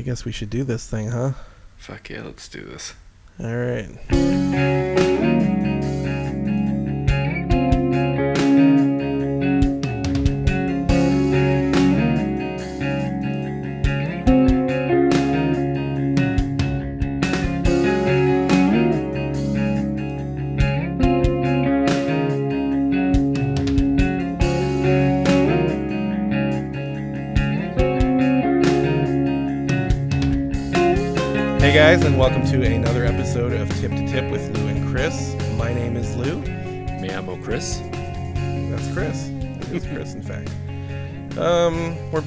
[0.00, 1.32] I guess we should do this thing, huh?
[1.76, 2.94] Fuck yeah, let's do this.
[3.38, 5.59] All right.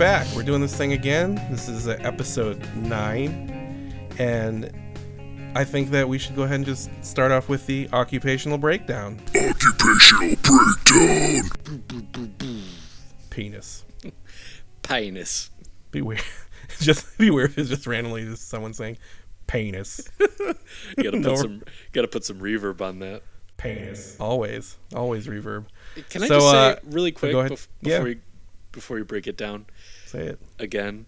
[0.03, 0.27] Back.
[0.35, 1.35] We're doing this thing again.
[1.49, 3.89] This is uh, episode nine,
[4.19, 4.69] and
[5.55, 9.21] I think that we should go ahead and just start off with the occupational breakdown.
[9.33, 11.49] Occupational breakdown.
[13.29, 13.85] Penis.
[14.81, 15.49] Penis.
[15.91, 16.21] Be weird.
[16.81, 18.97] just be weird if it's just randomly just someone saying
[19.47, 20.01] penis.
[20.19, 20.27] You
[20.97, 21.35] gotta put No.
[21.35, 23.21] some gotta put some reverb on that.
[23.55, 24.17] Penis.
[24.19, 24.75] Always.
[24.93, 25.67] Always reverb.
[26.09, 27.53] Can I So, just say uh, really quick go ahead.
[27.53, 27.99] bef- Yeah.
[27.99, 28.19] before you
[28.73, 29.67] before you break it down
[30.13, 30.39] Say it.
[30.59, 31.05] again?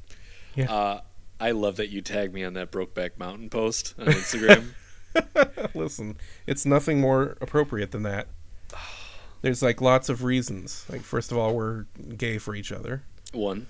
[0.56, 0.72] Yeah.
[0.74, 1.02] Uh,
[1.40, 4.70] I love that you tagged me on that Brokeback Mountain post on Instagram.
[5.76, 8.28] Listen, it's nothing more appropriate than that.
[9.42, 10.86] There's like lots of reasons.
[10.90, 11.86] Like first of all, we're
[12.18, 13.04] gay for each other.
[13.32, 13.68] One.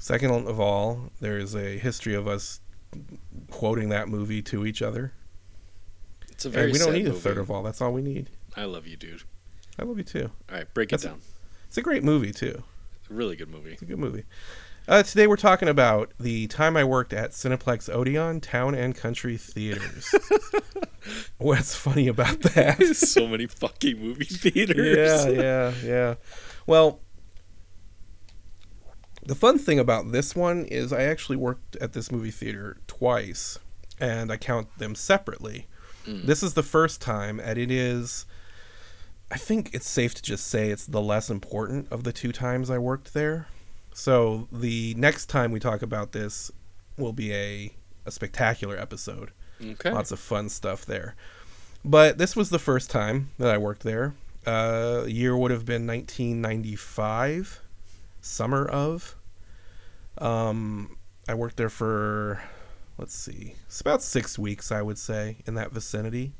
[0.00, 2.60] Second of all, there's a history of us
[3.50, 5.12] quoting that movie to each other.
[6.30, 7.62] It's a very And we don't sad need a third of all.
[7.62, 8.30] That's all we need.
[8.56, 9.22] I love you, dude.
[9.78, 10.30] I love you too.
[10.50, 11.20] All right, break That's- it down.
[11.68, 12.62] It's a great movie too.
[13.08, 13.72] Really good movie.
[13.72, 14.24] It's a good movie.
[14.86, 19.36] Uh, today we're talking about the time I worked at Cineplex Odeon Town and Country
[19.36, 20.14] Theaters.
[21.38, 22.82] What's funny about that?
[22.96, 25.26] so many fucking movie theaters.
[25.26, 26.14] yeah, yeah, yeah.
[26.66, 27.00] Well,
[29.22, 33.58] the fun thing about this one is I actually worked at this movie theater twice,
[33.98, 35.66] and I count them separately.
[36.06, 38.26] This is the first time, and it is.
[39.34, 42.70] I think it's safe to just say it's the less important of the two times
[42.70, 43.48] I worked there.
[43.92, 46.52] So the next time we talk about this
[46.96, 47.74] will be a
[48.06, 49.32] a spectacular episode.
[49.60, 49.90] Okay.
[49.90, 51.16] Lots of fun stuff there.
[51.84, 54.14] But this was the first time that I worked there.
[54.46, 57.60] Uh, year would have been 1995,
[58.20, 59.16] summer of.
[60.18, 60.96] Um,
[61.28, 62.40] I worked there for,
[62.98, 66.34] let's see, it's about six weeks, I would say, in that vicinity.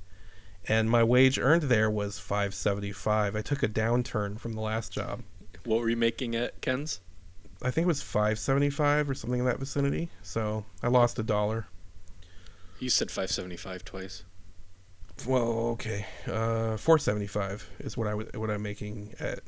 [0.67, 3.37] And my wage earned there was 575.
[3.37, 5.23] I took a downturn from the last job.
[5.65, 7.01] What were you making at Ken's?
[7.63, 10.11] I think it was 575 or something in that vicinity.
[10.23, 11.67] So I lost a dollar.
[12.79, 14.25] You said 575 twice.
[15.27, 16.07] Well, okay.
[16.27, 19.41] Uh, four seventy five is what I was what I'm making at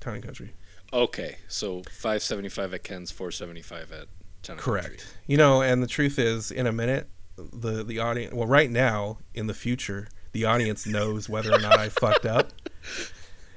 [0.00, 0.52] Town and Country.
[0.92, 4.08] Okay, so 575 at Ken's, 475 at Town and
[4.46, 4.62] Country.
[4.62, 4.88] Correct.
[4.88, 5.06] Country.
[5.28, 8.34] You know, and the truth is, in a minute, the the audience.
[8.34, 12.50] Well, right now, in the future, the audience knows whether or not I fucked up.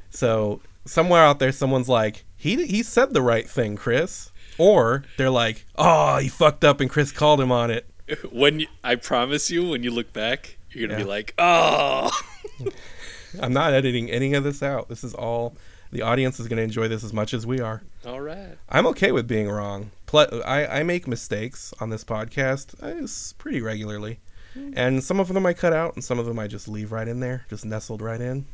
[0.09, 5.29] So somewhere out there, someone's like, he he said the right thing, Chris, or they're
[5.29, 7.87] like, oh, he fucked up, and Chris called him on it.
[8.31, 11.05] When you, I promise you, when you look back, you're gonna Yeah.
[11.05, 12.11] be like, "Oh,
[13.41, 14.89] I'm not editing any of this out.
[14.89, 15.55] This is all.
[15.91, 17.81] The audience is going to enjoy this as much as we are.
[18.05, 19.91] all right." I'm okay with being wrong.
[20.05, 24.19] Pl- I, I make mistakes on this podcast uh, s- pretty regularly.
[24.55, 27.07] And some of them I cut out, and some of them I just leave right
[27.07, 28.45] in there, just nestled right in.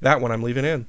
[0.00, 0.86] That one I'm leaving in.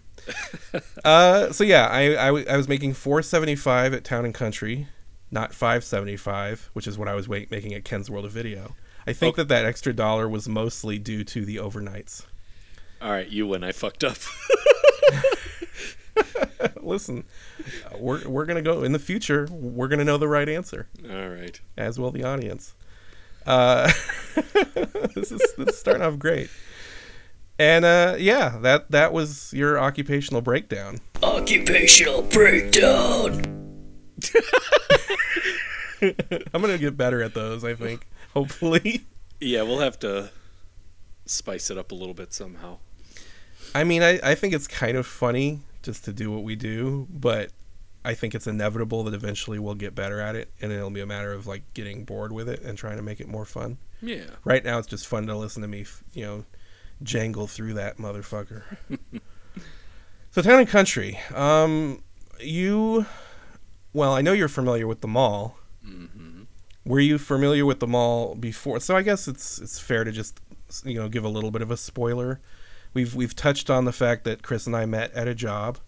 [1.06, 4.88] uh, so yeah, I, I, w- I was making 475 at Town and Country,
[5.32, 8.76] not 575, which is what I was wait- making at Ken's World of Video.
[9.06, 12.26] I think that that extra dollar was mostly due to the overnights.
[13.02, 13.64] All right, you win.
[13.64, 14.18] I fucked up.
[16.82, 17.24] Listen,
[17.98, 20.88] we're, we're going to go in the future, we're going to know the right answer.
[21.10, 21.60] all right.
[21.78, 22.74] as will the audience.
[23.48, 23.92] Uh,
[25.16, 26.50] this is this is starting off great,
[27.58, 31.00] and uh, yeah, that that was your occupational breakdown.
[31.24, 33.56] Occupational breakdown.
[36.54, 37.64] I'm gonna get better at those.
[37.64, 39.06] I think, hopefully.
[39.40, 40.32] Yeah, we'll have to
[41.26, 42.78] spice it up a little bit somehow.
[43.74, 47.08] I mean, I, I think it's kind of funny just to do what we do,
[47.10, 47.52] but
[48.08, 51.06] I think it's inevitable that eventually we'll get better at it, and it'll be a
[51.06, 53.80] matter of like getting bored with it and trying to make it more fun.
[54.02, 54.24] Yeah.
[54.46, 56.46] Right now, it's just fun to listen to me, f- you know,
[57.04, 58.64] jangle through that motherfucker.
[60.32, 61.20] so, town and country.
[61.36, 62.02] Um,
[62.40, 63.06] you,
[63.92, 65.58] well, I know you're familiar with the mall.
[65.84, 66.44] hmm
[66.86, 68.80] Were you familiar with the mall before?
[68.80, 70.40] So, I guess it's it's fair to just
[70.86, 72.40] you know give a little bit of a spoiler.
[72.94, 75.80] We've we've touched on the fact that Chris and I met at a job.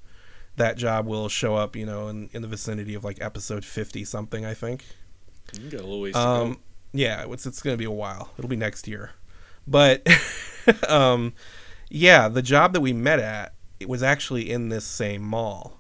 [0.60, 4.04] That job will show up, you know, in, in the vicinity of like episode fifty
[4.06, 4.86] something, I think.
[5.60, 6.60] You got a little ways to Um, go.
[6.94, 8.32] yeah, it's it's gonna be a while.
[8.38, 9.12] It'll be next year,
[9.68, 10.06] but
[10.88, 11.34] um,
[11.90, 15.80] yeah, the job that we met at it was actually in this same mall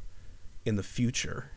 [0.65, 1.51] in the future.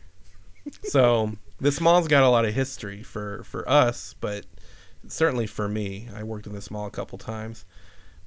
[0.83, 4.45] So this mall's got a lot of history for for us, but
[5.07, 6.09] certainly for me.
[6.13, 7.65] I worked in this mall a couple times.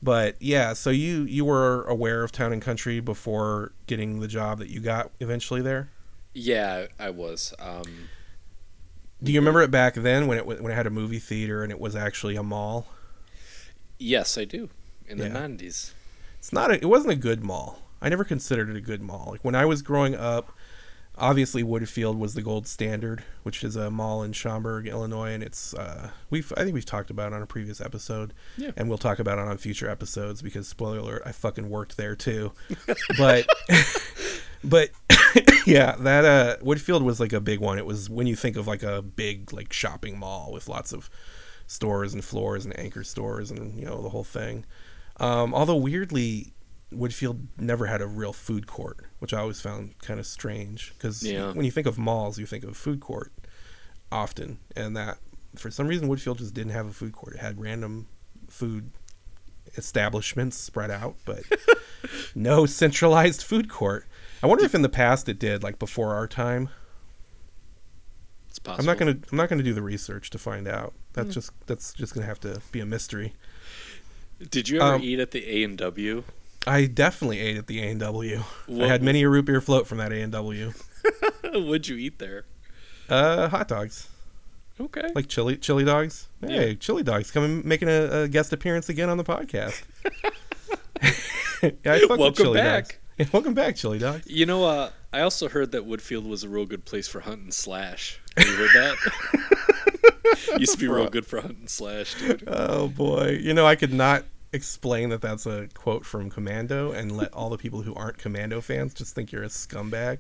[0.07, 4.61] But yeah, so you you were aware of Town and Country before getting the job
[4.61, 5.89] that you got eventually there.
[6.33, 7.53] Yeah, I was.
[7.59, 8.09] Um,
[9.21, 11.73] Do you remember it back then when it when it had a movie theater and
[11.73, 12.87] it was actually a mall?
[13.99, 14.69] yes, I do.
[15.09, 15.33] In the Yeah.
[15.33, 15.93] nineties.
[16.39, 16.71] It's not.
[16.71, 17.83] A, it wasn't a good mall.
[18.01, 19.31] I never considered it a good mall.
[19.33, 20.53] Like when I was growing up,
[21.19, 25.75] obviously Woodfield was the gold standard, which is a mall in Schaumburg, Illinois, and it's
[25.75, 28.71] uh, we've I think we've talked about it on a previous episode, Yeah.
[28.77, 32.15] and we'll talk about it on future episodes because spoiler alert, I fucking worked there
[32.17, 32.53] too.
[33.19, 33.47] but
[34.65, 34.91] but
[35.67, 37.79] yeah, that uh, Woodfield was like a big one.
[37.79, 41.09] It was when you think of like a big like shopping mall with lots of
[41.67, 44.65] stores and floors and anchor stores and you know the whole thing.
[45.19, 46.53] Um, although weirdly,
[46.93, 51.23] Woodfield never had a real food court, which I always found kind of strange because
[51.23, 51.53] Yeah.
[51.53, 53.33] when you think of malls, you think of food court
[54.13, 55.19] often, and that
[55.57, 57.35] for some reason Woodfield just didn't have a food court.
[57.35, 58.07] It had random
[58.49, 58.91] food
[59.77, 61.43] establishments spread out, but
[62.35, 64.07] no centralized food court.
[64.43, 66.69] I wonder if in the past it did, like before our time.
[68.49, 68.81] It's possible.
[68.83, 70.95] I'm not gonna I'm not gonna do the research to find out.
[71.15, 73.35] That's just that's just gonna have to be a mystery.
[74.51, 76.23] Did you ever Um, eat at the A and W?
[76.67, 78.43] I definitely ate at the A and W.
[78.69, 80.73] I had many a root beer float from that A and W.
[81.55, 82.45] What'd you eat there?
[83.09, 84.09] Uh, hot dogs,
[84.81, 85.13] Okay.
[85.15, 86.27] like chili chili dogs.
[86.41, 86.75] Hey, Yeah.
[86.75, 89.81] chili dogs, coming making a, a guest appearance again on the podcast.
[91.63, 92.99] yeah, I fuck with Welcome back.
[93.19, 94.27] Yeah, welcome back, chili dogs.
[94.27, 97.41] You know, uh, I also heard that Woodfield was a real good place for hunt
[97.41, 98.21] and slash.
[98.37, 100.59] Have you heard that?
[100.61, 102.45] Used to be real good for hunt and slash, dude.
[102.47, 104.25] Oh boy, you know I could not
[104.57, 108.61] explain that that's a quote from Commando and let all the people who aren't Commando
[108.61, 110.19] fans just think you're a scumbag.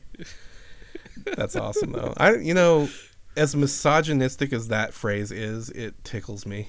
[1.36, 2.14] That's awesome though.
[2.16, 2.88] I you know
[3.36, 6.68] as misogynistic as that phrase is, it tickles me.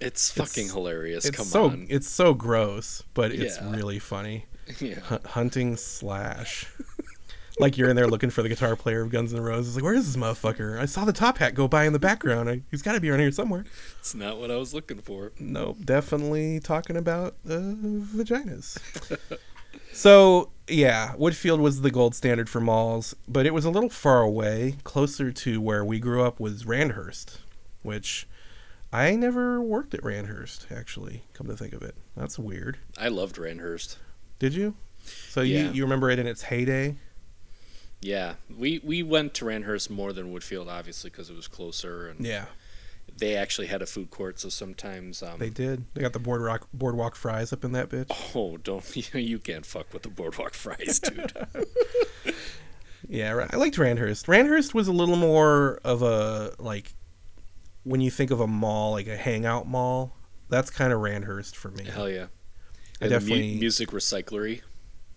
[0.00, 1.24] It's fucking It's- hilarious.
[1.24, 1.86] It's Come so on.
[1.90, 3.70] it's so gross, but it's Yeah.
[3.76, 4.46] really funny.
[4.80, 4.94] yeah.
[5.00, 6.66] Hu- hunting slash.
[7.60, 9.74] Like you're in there looking for the guitar player of Guns N' Roses.
[9.74, 10.78] Like, where is this motherfucker?
[10.78, 12.48] I saw the top hat go by in the background.
[12.48, 13.64] I, he's got to be around here somewhere.
[13.98, 15.32] It's not what I was looking for.
[15.38, 18.78] No, definitely talking about uh, vaginas.
[19.92, 24.22] so yeah, Woodfield was the gold standard for malls, but it was a little far
[24.22, 24.76] away.
[24.84, 27.38] Closer to where we grew up was Randhurst,
[27.82, 28.26] which
[28.92, 30.66] I never worked at Randhurst.
[30.70, 32.78] Actually, come to think of it, that's weird.
[32.98, 33.96] I loved Randhurst.
[34.38, 34.74] Did you?
[35.30, 35.64] So Yeah.
[35.64, 36.96] you you remember it in its heyday?
[38.00, 42.24] Yeah, we we went to Randhurst more than Woodfield, obviously, because it was closer, and
[42.24, 42.46] Yeah,
[43.16, 44.38] they actually had a food court.
[44.38, 45.84] So sometimes, um, they did.
[45.94, 48.10] They got the boardwalk boardwalk fries up in that bitch.
[48.34, 48.84] oh, don't
[49.14, 51.32] you can't fuck with the boardwalk fries, dude.
[53.08, 54.26] Yeah, I liked Randhurst.
[54.26, 56.92] Randhurst was a little more of a like
[57.84, 60.14] when you think of a mall, like a hangout mall.
[60.50, 61.84] That's kind of Randhurst for me.
[61.84, 62.26] Hell yeah.
[63.00, 64.62] I And the mu- music recyclery.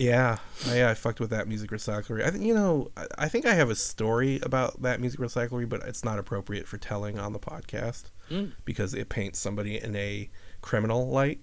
[0.02, 0.38] Yeah,
[0.68, 2.24] I, yeah, I fucked with that music recyclery.
[2.26, 5.70] I think you know, I, I think I have a story about that music recyclery,
[5.70, 8.54] but it's not appropriate for telling on the podcast Mm.
[8.64, 10.30] because it paints somebody in a
[10.62, 11.40] criminal light.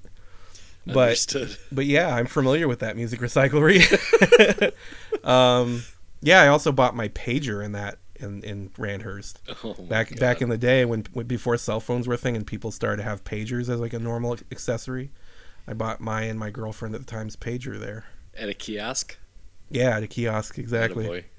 [0.87, 1.57] But Understood.
[1.71, 3.83] but yeah, I'm familiar with that music recyclery.
[5.25, 5.83] um,
[6.23, 10.19] yeah, I also bought my pager in that in in Randhurst Oh back God.
[10.19, 12.97] back in the day when, when before cell phones were a thing and people started
[12.97, 15.11] to have pagers as like a normal accessory.
[15.69, 18.07] I bought my and my girlfriend at the time's pager there.
[18.39, 19.19] At a kiosk.
[19.71, 21.25] Yeah, at a kiosk exactly.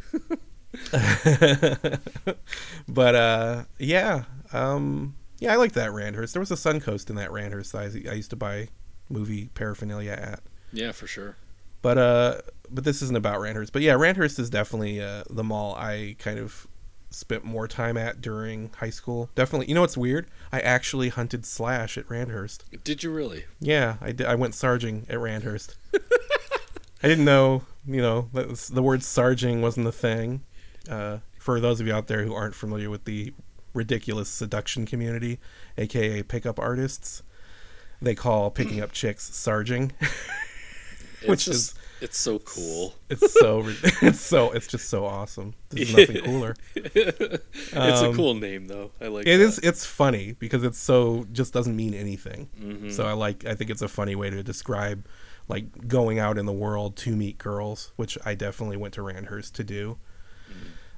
[2.87, 6.33] But uh, yeah, um, yeah, I like that Randhurst.
[6.33, 8.69] There was a Suncoast in that Randhurst that I, I used to buy
[9.09, 10.41] movie paraphernalia at.
[10.73, 11.35] Yeah, for sure.
[11.81, 13.71] But uh, but this isn't about Randhurst.
[13.71, 16.67] But yeah, Randhurst is definitely uh, the mall I kind of
[17.11, 19.29] spent more time at during high school.
[19.35, 19.67] Definitely.
[19.67, 20.27] You know what's weird?
[20.51, 22.65] I actually hunted slash at Randhurst.
[22.83, 23.45] Did you really?
[23.59, 24.27] Yeah, I did.
[24.27, 25.75] I went sarging at Randhurst.
[27.03, 30.41] I didn't know, you know, was- the word sarging wasn't a thing.
[30.89, 33.33] Uh, for those of you out there who aren't familiar with the
[33.73, 35.39] ridiculous seduction community,
[35.77, 37.23] aka pickup artists,
[38.01, 39.91] they call picking up chicks sarging.
[41.25, 42.95] Which just, it's so cool.
[43.09, 43.63] It's so
[44.01, 45.53] it's so it's just so awesome.
[45.69, 46.55] There's nothing cooler.
[46.75, 48.91] it's Um, a cool name though.
[49.01, 49.43] I like It that.
[49.43, 52.47] is it's funny because it's so just doesn't mean anything.
[52.57, 52.91] Mhm.
[52.93, 55.05] So I like I think it's a funny way to describe
[55.49, 59.53] like going out in the world to meet girls, which I definitely went to Randhurst
[59.55, 59.97] to do.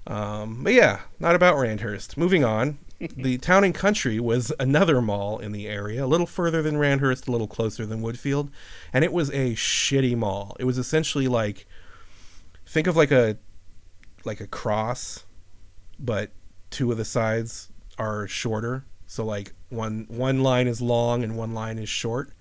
[0.06, 2.18] Um, but yeah, not about Randhurst.
[2.18, 2.78] Moving on.
[3.16, 7.28] the Town and Country was another mall in the area, a little further than Randhurst,
[7.28, 8.52] a little closer than Woodfield,
[8.94, 10.56] and it was a shitty mall.
[10.60, 11.66] It was essentially like
[12.68, 13.38] think of like a
[14.24, 15.24] like a cross,
[15.98, 16.32] but
[16.70, 18.86] two of the sides are shorter.
[19.08, 22.32] So like one one line is long and one line is short.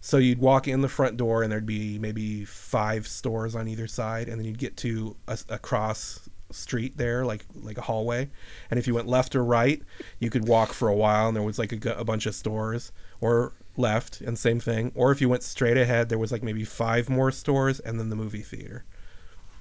[0.00, 3.86] So you'd walk in the front door and there'd be maybe five stores on either
[3.86, 8.30] side, and then you'd get to a, a cross street there, like like a hallway.
[8.70, 9.82] And if you went left or right,
[10.18, 12.92] you could walk for a while, and there was like a, a bunch of stores,
[13.20, 14.92] or left and same thing.
[14.94, 18.08] Or if you went straight ahead, there was like maybe five more stores, and then
[18.08, 18.84] the movie theater.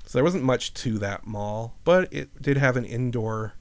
[0.06, 3.54] So there wasn't much to that mall, but it did have an indoor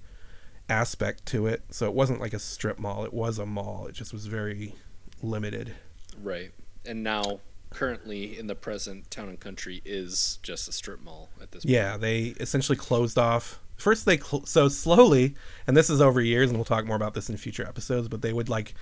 [0.68, 1.62] aspect to it.
[1.70, 3.86] So it wasn't like a strip mall; it was a mall.
[3.86, 4.74] It just was very
[5.22, 5.74] limited.
[6.22, 6.52] Right.
[6.86, 7.40] And now,
[7.70, 11.72] currently in the present, Town and Country is just a strip mall at this point.
[11.74, 13.60] Yeah, they essentially closed off.
[13.76, 15.34] First, they cl- so slowly,
[15.66, 18.08] and this is over years, and we'll talk more about this in future episodes.
[18.08, 18.74] But they would like,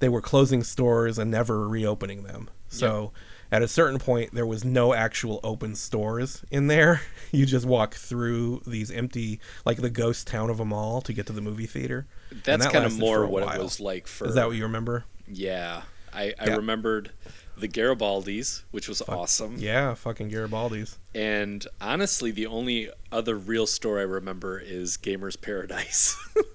[0.00, 2.50] they were closing stores and never reopening them.
[2.68, 3.12] So
[3.52, 7.00] at a certain point, there was no actual open stores in there.
[7.32, 11.26] You just walk through these empty, like the ghost town of a mall to get
[11.26, 12.06] to the movie theater.
[12.44, 14.28] That's that kind of more what it was like for.
[14.28, 15.04] Is that what you remember?
[15.26, 15.82] Yeah.
[16.12, 16.56] I, I Yeah.
[16.56, 17.10] remembered
[17.56, 19.56] the Garibaldis, which was awesome.
[19.58, 20.98] Yeah, fucking Garibaldi's.
[21.14, 26.16] And honestly, the only other real store I remember is Gamer's Paradise.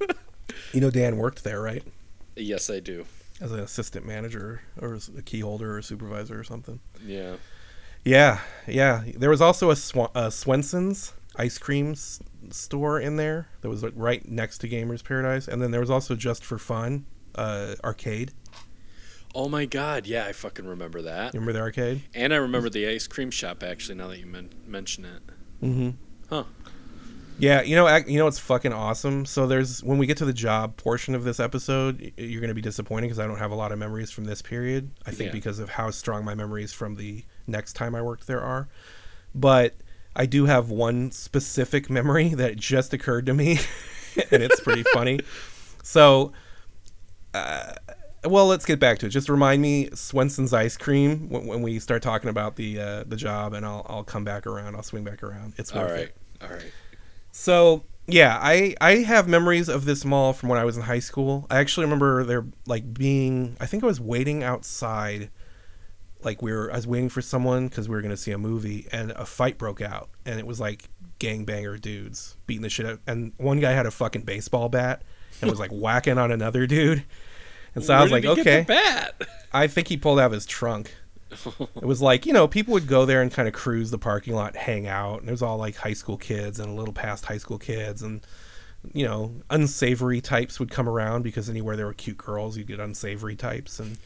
[0.73, 1.83] You know, Dan worked there, right?
[2.35, 3.05] yes, I do.
[3.41, 6.79] As an assistant manager or as a key holder or supervisor or something.
[7.03, 7.35] Yeah.
[8.05, 9.03] Yeah, yeah.
[9.15, 12.19] There was also a, Sw- a Swenson's ice cream s-
[12.51, 15.89] store in there that was like right next to Gamers Paradise, and then there was
[15.89, 18.31] also Just for Fun uh, arcade.
[19.35, 21.33] Oh my god, yeah, I fucking remember that.
[21.33, 22.01] You remember the arcade?
[22.15, 23.95] And I remember the ice cream shop actually.
[23.95, 25.21] Now that you men- mention it.
[25.63, 25.89] Mm-hmm.
[26.29, 26.43] Huh.
[27.37, 29.25] Yeah, you know, you know, it's fucking awesome.
[29.25, 32.53] So there's when we get to the job portion of this episode, you're going to
[32.55, 34.91] be disappointed because I don't have a lot of memories from this period.
[35.05, 35.33] I think Yeah.
[35.33, 38.67] because of how strong my memories from the next time I worked there are.
[39.33, 39.75] But
[40.15, 43.59] I do have one specific memory that just occurred to me,
[44.31, 45.19] and it's pretty funny.
[45.81, 46.33] So,
[47.33, 47.73] uh,
[48.25, 49.09] well, let's get back to it.
[49.09, 53.15] Just remind me Swenson's ice cream when, when we start talking about the uh, the
[53.15, 54.75] job, and I'll I'll come back around.
[54.75, 55.53] I'll swing back around.
[55.57, 56.01] It's All worth right.
[56.01, 56.15] it.
[56.41, 56.71] All right.
[57.31, 60.99] So yeah, I I have memories of this mall from when I was in high
[60.99, 61.45] school.
[61.49, 63.55] I actually remember there like being.
[63.59, 65.29] I think I was waiting outside,
[66.23, 66.71] like we were.
[66.71, 69.25] I was waiting for someone because we were going to see a movie, and a
[69.25, 72.99] fight broke out, and it was like gangbanger dudes beating the shit out.
[73.05, 75.03] And one guy had a fucking baseball bat
[75.41, 77.03] and was like whacking on another dude.
[77.75, 78.65] And so I was like, okay.
[79.53, 80.93] I think he pulled out of his trunk.
[81.59, 84.33] it was like, you know, people would go there and kind of cruise the parking
[84.33, 87.25] lot, hang out, and it was all like high school kids and a little past
[87.25, 88.25] high school kids and
[88.93, 92.79] you know, unsavory types would come around because anywhere there were cute girls, you'd get
[92.79, 93.97] unsavory types and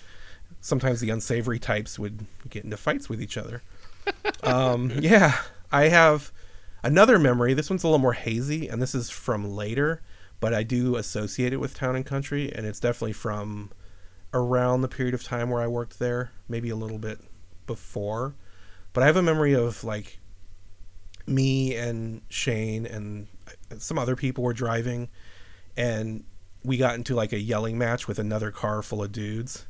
[0.62, 3.62] sometimes the unsavory types would get into fights with each other.
[4.44, 5.38] um, yeah,
[5.72, 6.32] I have
[6.84, 7.54] another memory.
[7.54, 10.02] This one's a little more hazy and this is from later,
[10.44, 13.72] but I do associate it with Town and Country and it's definitely from
[14.34, 17.20] around the period of time where I worked there, maybe a little bit
[17.66, 18.36] before.
[18.92, 20.20] But I have a memory of like
[21.26, 25.08] me and Shane and uh, some other people were driving
[25.78, 26.26] and
[26.62, 29.66] we got into like a yelling match with another car full of dudes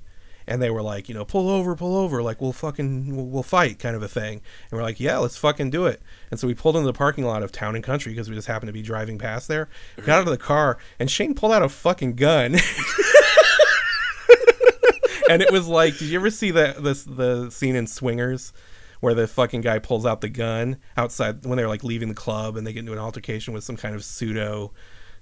[0.48, 3.80] and they were like, you know, pull over, pull over, like we'll fucking we'll, fight
[3.80, 4.42] kind of a thing.
[4.70, 6.02] And we're like, yeah, let's fucking do it.
[6.32, 8.48] And so we pulled into the parking lot of Town and Country because we just
[8.48, 9.70] happened to be driving past there.
[9.98, 12.54] Got out of the car and Shane pulled out a fucking gun.
[15.30, 18.54] and it was like, did you ever see the this the scene in Swingers
[19.00, 22.56] where the fucking guy pulls out the gun outside when they're like leaving the club
[22.56, 24.72] and they get into an altercation with some kind of pseudo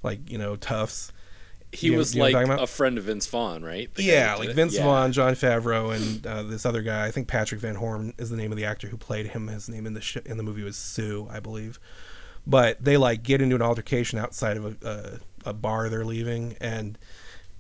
[0.03, 1.11] like, you know, toughs.
[1.73, 3.93] He You know- was you know like a friend of Vince Vaughn, right?
[3.95, 4.49] The Yeah, like?
[4.53, 4.83] Vince Yeah.
[4.83, 7.05] Vaughn, Jon Favreau, and uh, this other guy.
[7.05, 9.47] I think Patrick Van Horn is the name of the actor who played him.
[9.47, 11.79] His name in the sh- in the movie was Sue, I believe.
[12.45, 16.57] But they like get into an altercation outside of a, a, a bar they're leaving,
[16.59, 16.97] and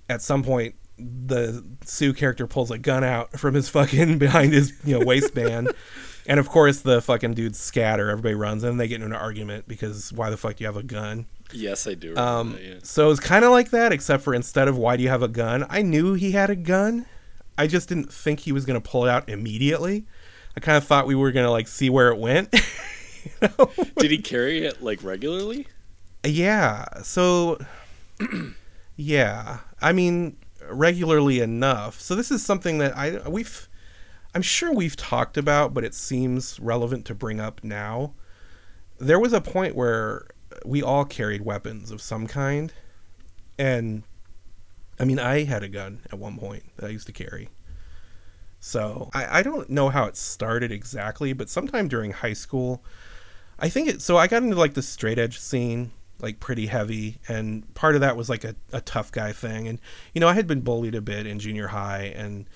[0.09, 4.73] at some point, the Sue character pulls a gun out from his fucking behind his
[4.83, 5.71] you know waistband.
[6.27, 8.07] And of course, the fucking dudes scatter.
[8.11, 10.77] Everybody runs, and they get into an argument because why the fuck do you have
[10.77, 11.25] a gun?
[11.53, 12.15] Yes, I do.
[12.17, 12.75] Um, that, yeah.
[12.83, 15.27] So it's kind of like that, except for instead of why do you have a
[15.27, 17.05] gun, I knew he had a gun.
[17.57, 20.05] I just didn't think he was going to pull it out immediately.
[20.55, 22.53] I kind of thought we were going to like see where it went.
[23.23, 23.71] You know?
[23.97, 25.67] Did he carry it like regularly?
[26.25, 26.85] yeah.
[27.03, 27.59] So,
[28.95, 29.59] yeah.
[29.79, 31.99] I mean, regularly enough.
[31.99, 33.67] So this is something that I we've,
[34.33, 38.13] I'm sure we've talked about, but it seems relevant to bring up now.
[38.99, 40.27] There was a point where
[40.65, 42.73] we all carried weapons of some kind,
[43.57, 44.03] and
[44.99, 47.49] I mean, I had a gun at one point that I used to carry.
[48.59, 52.83] So I, I don't know how it started exactly, but sometime during high school,
[53.57, 54.01] I think it.
[54.01, 58.01] So I got into like the straight edge scene, like pretty heavy, and part of
[58.01, 59.67] that was like a, a tough guy thing.
[59.67, 59.81] And
[60.13, 62.47] you know, I had been bullied a bit in junior high, and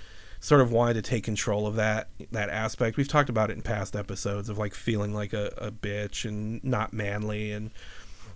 [0.45, 2.97] sort of wanted to take control of that that aspect.
[2.97, 6.63] We've talked about it in past episodes of like feeling like a, a bitch and
[6.63, 7.71] not manly and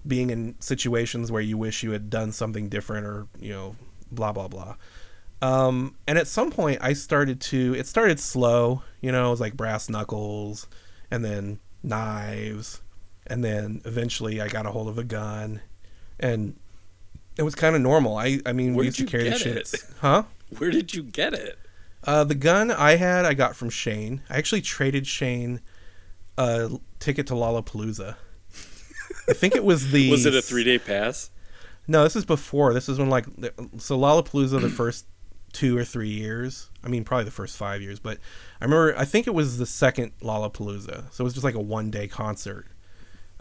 [0.07, 3.75] being in situations where you wish you had done something different or you know
[4.11, 4.75] blah blah blah.
[5.41, 9.39] Um, and at some point i started to it started slow you know it was
[9.39, 10.67] like brass knuckles
[11.11, 12.81] and then knives
[13.27, 15.61] and then eventually i got a hold of a gun
[16.19, 16.57] and
[17.37, 18.17] it was kind of normal.
[18.17, 19.85] I i mean Where we used did to you carry get shit.
[20.01, 20.23] huh?
[20.57, 21.57] Where did you get it?
[22.03, 24.22] Uh, the gun I had, I got from Shane.
[24.29, 25.62] I actually traded Shane
[26.38, 28.15] a ticket to Lollapalooza.
[29.27, 30.10] I think it was the.
[30.10, 31.32] Was it a three day pass?
[31.88, 32.74] No, this is before.
[32.74, 33.25] This is when like
[33.77, 35.06] so Lollapalooza the first
[35.51, 36.70] two or three years.
[36.84, 38.20] I mean, probably the first five years, but
[38.62, 38.96] I remember.
[38.98, 42.08] I think it was the second Lollapalooza, so it was just like a one day
[42.08, 42.68] concert.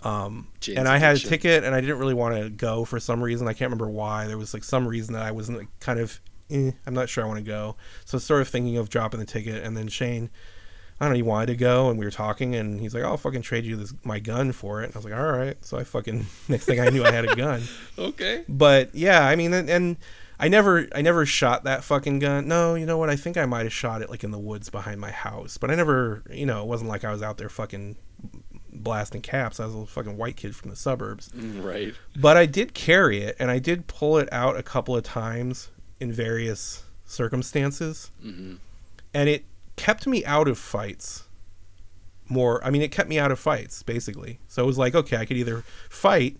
[0.00, 3.22] Um, and I had a ticket, and I didn't really want to go for some
[3.22, 3.48] reason.
[3.48, 4.26] I can't remember why.
[4.26, 6.20] There was like some reason that I wasn't like, kind of.
[6.50, 7.76] Eh, I'm not sure I want to go.
[8.04, 10.30] So sort of thinking of dropping the ticket, and then Shane.
[11.00, 13.16] I don't know, he wanted to go and we were talking and he's like, I'll
[13.16, 14.86] fucking trade you this my gun for it.
[14.86, 15.56] And I was like, All right.
[15.64, 17.62] So I fucking next thing I knew I had a gun.
[17.98, 18.44] Okay.
[18.48, 19.96] But yeah, I mean, and, and
[20.40, 22.48] I never, I never shot that fucking gun.
[22.48, 23.10] No, you know what?
[23.10, 25.70] I think I might have shot it like in the woods behind my house, but
[25.70, 27.94] I never, you know, it wasn't like I was out there fucking
[28.72, 29.60] blasting caps.
[29.60, 31.28] I was a fucking white kid from the suburbs.
[31.28, 31.94] Mm, Right.
[32.16, 35.70] But I did carry it, and I did pull it out a couple of times
[36.00, 38.56] in various circumstances, hmm
[39.14, 41.24] and it kept me out of fights.
[42.28, 44.38] More, I mean, it kept me out of fights basically.
[44.46, 46.36] So it was like, okay, I could either fight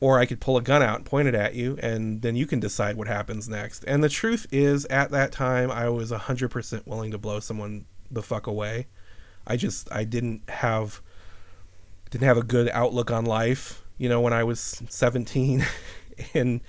[0.00, 2.46] or I could pull a gun out and point it at you, and then you
[2.46, 3.82] can decide what happens next.
[3.84, 8.22] And the truth is, at that time, I was 100% willing to blow someone the
[8.22, 8.88] fuck away.
[9.46, 11.00] I just, I didn't have,
[12.10, 15.64] didn't have a good outlook on life, you know, when I was 17.
[16.34, 16.60] and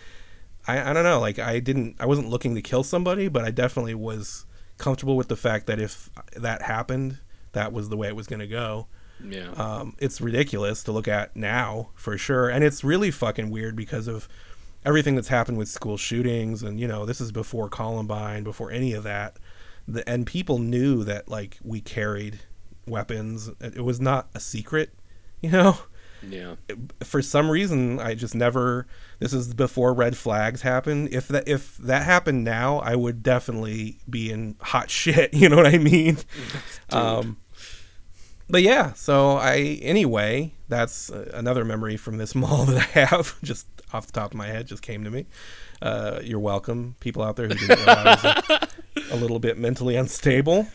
[0.68, 3.52] I, I don't know, like, I didn't, I wasn't looking to kill somebody, but I
[3.52, 4.46] definitely was
[4.78, 7.20] comfortable with the fact that if that happened,
[7.54, 8.88] that was the way it was going to go
[9.24, 9.50] Yeah.
[9.56, 14.08] um, it's ridiculous to look at now for sure and it's really fucking weird because
[14.08, 14.28] of
[14.86, 18.94] everything that's happened with school shootings and you know this is before columbine before any
[18.94, 19.38] of that
[19.88, 22.42] the, and people knew that like we carried
[22.86, 24.92] weapons it was not a secret
[25.42, 25.80] you know
[26.22, 26.56] yeah.
[27.04, 28.88] for some reason I just never
[29.20, 34.00] this is before red flags happened if that if that happened now I would definitely
[34.10, 36.18] be in hot shit you know what I mean
[36.92, 37.38] um
[38.50, 43.68] but yeah so I anyway that's another memory from this mall that I have just
[43.94, 45.26] off the top of my head just came to me
[45.82, 49.58] uh you're welcome people out there who didn't know I was a, a little bit
[49.58, 50.68] mentally unstable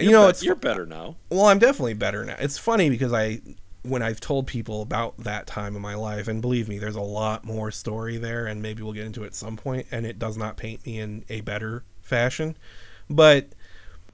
[0.00, 1.16] you know But it's you're better now.
[1.30, 2.36] well, I'm definitely better now.
[2.38, 3.40] It's funny because I,
[3.82, 7.00] when I've told people about that time in my life, and believe me, there's a
[7.00, 10.18] lot more story there, and maybe we'll get into it at some point, and it
[10.18, 12.56] does not paint me in a better fashion.
[13.08, 13.48] But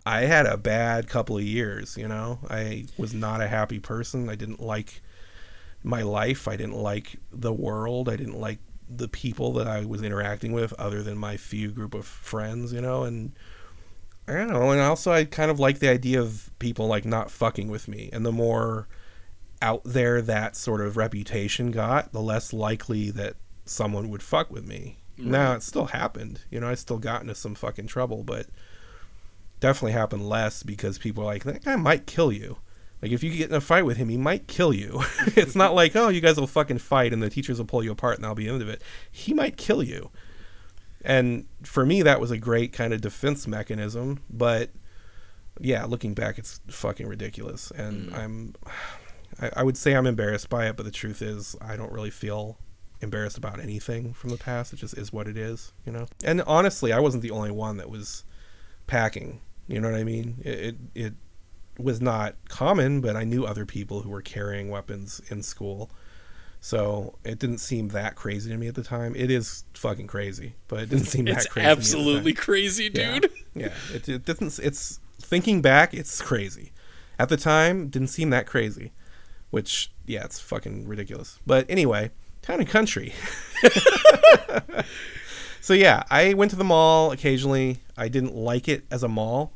[0.06, 2.40] I had a bad couple of years, you know?
[2.50, 4.28] I was not a happy person.
[4.28, 5.00] I didn't like
[5.82, 6.46] my life.
[6.46, 8.08] I didn't like the world.
[8.08, 11.94] I didn't like the people that I was interacting with other than my few group
[11.94, 13.04] of friends, you know?
[13.04, 13.32] And
[14.28, 14.70] I don't know.
[14.70, 18.10] And also, I kind of like the idea of people like not fucking with me.
[18.12, 18.88] And the more
[19.64, 24.66] out there that sort of reputation got, the less likely that someone would fuck with
[24.66, 24.98] me.
[25.16, 26.40] Now, it still happened.
[26.50, 28.46] You know, I still got into some fucking trouble, but
[29.60, 32.58] definitely happened less because people are like, that guy might kill you.
[33.00, 35.02] Like, if you get in a fight with him, he might kill you.
[35.28, 37.92] it's not like, oh, you guys will fucking fight and the teachers will pull you
[37.92, 38.82] apart and that'll be the end of it.
[39.10, 40.10] He might kill you.
[41.02, 44.20] And for me, that was a great kind of defense mechanism.
[44.28, 44.70] But
[45.58, 47.70] yeah, looking back, it's fucking ridiculous.
[47.70, 48.18] And mm.
[48.18, 48.54] I'm,
[49.44, 52.10] I, I would say I'm embarrassed by it, but the truth is, I don't really
[52.10, 52.58] feel
[53.00, 54.72] embarrassed about anything from the past.
[54.72, 56.06] It just is what it is, you know?
[56.24, 58.24] And honestly, I wasn't the only one that was
[58.86, 59.40] packing.
[59.68, 60.36] You know what I mean?
[60.44, 61.12] It, it, it
[61.78, 65.90] was not common, but I knew other people who were carrying weapons in school.
[66.60, 69.14] So it didn't seem that crazy to me at the time.
[69.16, 71.48] It is fucking crazy, but it didn't seem that crazy.
[71.50, 73.18] to me at the absolutely crazy, Yeah.
[73.20, 73.30] dude.
[73.56, 74.58] Yeah, it, it doesn't.
[74.58, 76.72] It's thinking back, it's crazy.
[77.20, 78.90] At the time, didn't seem that crazy,
[79.54, 81.38] which yeah, it's fucking ridiculous.
[81.46, 82.10] But anyway,
[82.42, 83.14] town and country.
[85.60, 87.78] so yeah, I went to the mall occasionally.
[87.96, 89.52] I didn't like it as a mall,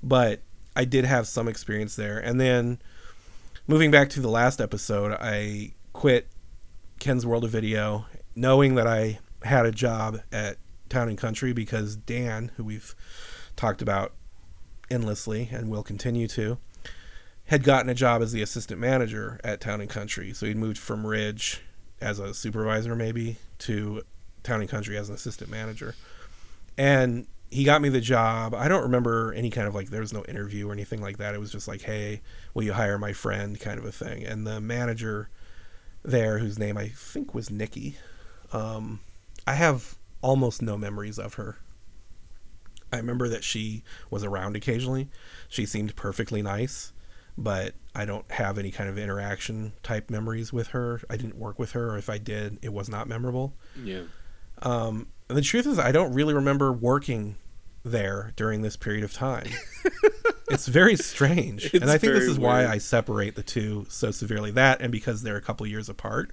[0.00, 0.42] but
[0.76, 2.20] I did have some experience there.
[2.20, 2.78] And then
[3.66, 6.28] moving back to the last episode, I quit
[7.00, 10.56] Ken's World of Video, knowing that I had a job at
[10.88, 12.94] Town and Country because Dan, who we've
[13.56, 14.12] talked about
[14.88, 16.58] endlessly and will continue to,
[17.52, 20.32] had gotten a job as the assistant manager at Town and Country.
[20.32, 21.60] So he'd moved from Ridge
[22.00, 24.00] as a supervisor, maybe, to
[24.42, 25.94] Town and Country as an assistant manager.
[26.78, 28.54] And he got me the job.
[28.54, 31.34] I don't remember any kind of like there was no interview or anything like that.
[31.34, 32.22] It was just like, "Hey,
[32.54, 34.24] will you hire my friend?" kind of a thing.
[34.24, 35.28] And the manager
[36.02, 37.98] there, whose name I think was Nikki,
[38.54, 39.00] um,
[39.46, 41.58] I have almost no memories of her.
[42.90, 45.10] I remember that she was around occasionally.
[45.50, 46.94] She seemed perfectly nice,
[47.36, 51.00] but I don't have any kind of interaction type memories with her.
[51.08, 53.54] I didn't work with her, or if I did, it was not memorable.
[53.82, 54.02] Yeah.
[54.62, 57.36] Um, and the truth is, I don't really remember working
[57.84, 59.48] there during this period of time.
[60.50, 62.66] it's very strange, It's and I think this is why.
[62.66, 64.50] I separate the two so severely.
[64.50, 66.32] That and because they're a couple years apart.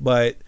[0.00, 0.38] But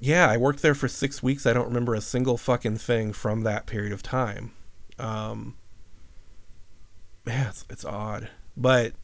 [0.00, 1.44] yeah, I worked there for six weeks.
[1.44, 4.52] I don't remember a single fucking thing from that period of time.
[4.98, 5.56] Um,
[7.26, 8.28] yeah, it's, it's odd.
[8.56, 8.94] But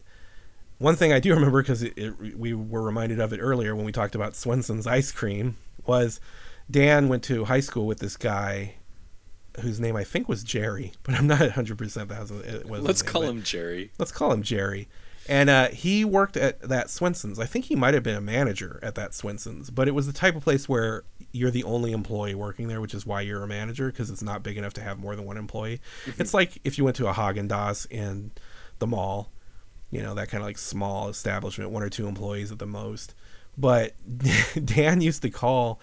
[0.78, 1.84] one thing I do remember because
[2.36, 5.56] we were reminded of it earlier when we talked about Swenson's ice cream
[5.86, 6.20] was
[6.70, 8.74] Dan went to high school with this guy
[9.60, 12.82] whose name I think was Jerry, but I'm not 100 percent that was it was.
[12.82, 13.92] Let's name, call him Jerry.
[13.98, 14.88] Let's call him Jerry.
[15.26, 17.38] And uh, he worked at that Swenson's.
[17.38, 20.12] I think he might have been a manager at that Swenson's, but it was the
[20.12, 23.48] type of place where you're the only employee working there, which is why you're a
[23.48, 25.80] manager because it's not big enough to have more than one employee.
[26.18, 28.32] It's like if you went to a Haagen Dazs in
[28.80, 29.30] the mall,
[29.94, 33.14] you know, that kind of like small establishment, one or two employees at the most.
[33.56, 33.94] But
[34.64, 35.80] Dan used to call,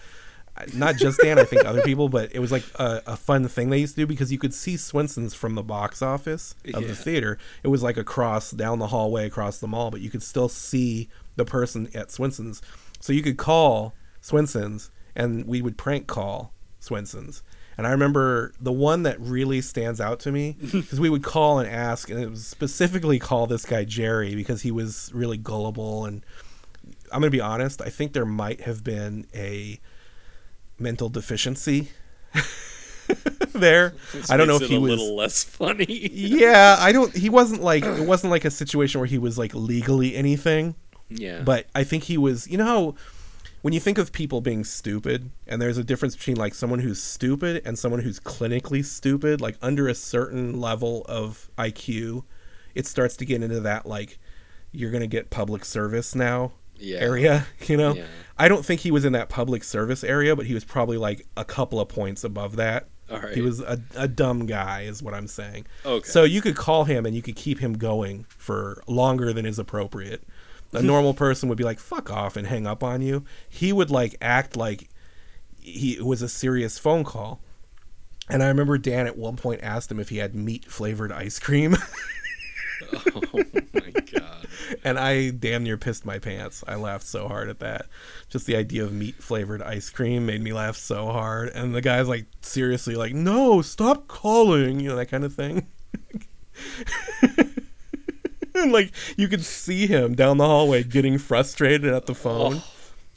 [0.56, 3.48] uh, not just Dan, I think other people, but it was like a, a fun
[3.48, 6.82] thing they used to do because you could see Swenson's from the box office of
[6.82, 6.88] Yeah.
[6.88, 7.38] the theater.
[7.62, 11.08] It was like across down the hallway across the mall, but you could still see
[11.36, 12.60] the person at Swenson's.
[13.00, 17.42] So you could call Swenson's and we would prank call Swenson's.
[17.78, 21.58] And I remember the one that really stands out to me because we would call
[21.58, 26.04] and ask, and it was specifically call this guy Jerry because he was really gullible.
[26.04, 26.24] And
[27.10, 29.80] I'm going to be honest, I think there might have been a
[30.78, 31.90] mental deficiency
[33.52, 33.94] there.
[34.28, 35.86] I don't know if he a was little less funny.
[36.12, 37.14] yeah, I don't.
[37.16, 40.74] He wasn't like it wasn't like a situation where he was like legally anything.
[41.08, 41.42] yeah.
[41.42, 42.48] But I think he was.
[42.48, 42.94] You know, how
[43.62, 47.02] when you think of people being stupid, and there's a difference between like someone who's
[47.02, 49.40] stupid and someone who's clinically stupid.
[49.40, 52.24] Like under a certain level of IQ,
[52.74, 54.18] it starts to get into that like
[54.72, 56.98] you're gonna get public service now Yeah.
[57.00, 57.46] area.
[57.68, 58.04] You know, Yeah.
[58.38, 61.26] I don't think he was in that public service area, but he was probably like
[61.36, 62.88] a couple of points above that.
[63.10, 63.34] All right.
[63.34, 65.66] He was a, a dumb guy, is what I'm saying.
[65.84, 66.08] Okay.
[66.08, 69.58] So you could call him and you could keep him going for longer than is
[69.58, 70.22] appropriate.
[70.72, 73.24] A normal person would be like, fuck off and hang up on you.
[73.48, 74.88] He would like act like
[75.60, 77.40] he it was a serious phone call.
[78.28, 81.38] And I remember Dan at one point asked him if he had meat flavored ice
[81.38, 81.76] cream.
[83.14, 83.22] oh
[83.74, 84.46] my god.
[84.84, 86.64] and I damn near pissed my pants.
[86.66, 87.86] I laughed so hard at that.
[88.28, 91.50] Just the idea of meat flavored ice cream made me laugh so hard.
[91.50, 95.66] And the guy's like seriously like, "No, stop calling," you know that kind of thing.
[98.62, 102.56] and like you could see him down the hallway getting frustrated at the phone.
[102.56, 102.64] Oh.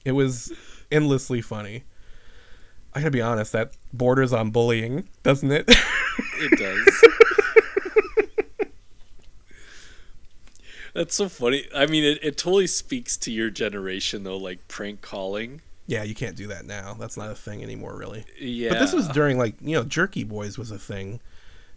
[0.04, 0.54] It was
[0.92, 1.84] endlessly funny.
[2.94, 5.66] I gotta be honest, that borders on bullying, doesn't it?
[6.38, 7.04] It does.
[10.94, 11.66] That's so funny.
[11.76, 15.62] I mean, it, it totally speaks to your generation, though, like prank calling.
[15.88, 16.94] yeah, you can't do that now.
[16.98, 18.24] That's not a thing anymore, really.
[18.40, 18.70] Yeah.
[18.70, 21.20] But this was during like you know Jerky Boys was a thing.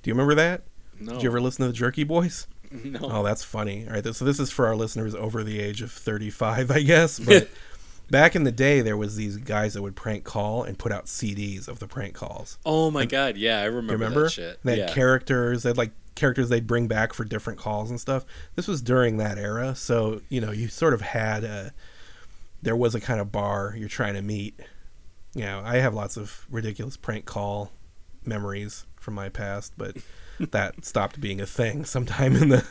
[0.03, 0.63] Do you remember that?
[1.01, 1.15] No.
[1.15, 2.47] Did you ever listen to the Jerky Boys?
[2.85, 3.01] No.
[3.03, 3.87] Oh, that's funny.
[3.87, 7.19] All right, so this is for our listeners over the age of thirty-five, I guess.
[7.19, 7.49] But
[8.11, 11.07] back in the day, there was these guys that would prank call and put out
[11.07, 12.59] CDs of the prank calls.
[12.65, 14.23] Oh my god, yeah, I remember, remember?
[14.25, 14.61] that shit.
[14.65, 14.95] They had yeah.
[14.95, 15.63] characters.
[15.63, 18.25] They had like characters they'd bring back for different calls and stuff.
[18.57, 21.73] This was during that era, so you know you sort of had a.
[22.61, 24.59] There was a kind of bar you're trying to meet.
[25.35, 27.73] You know, I have lots of ridiculous prank call
[28.25, 29.97] memories from my past, but
[30.39, 32.67] that stopped being a thing sometime in the,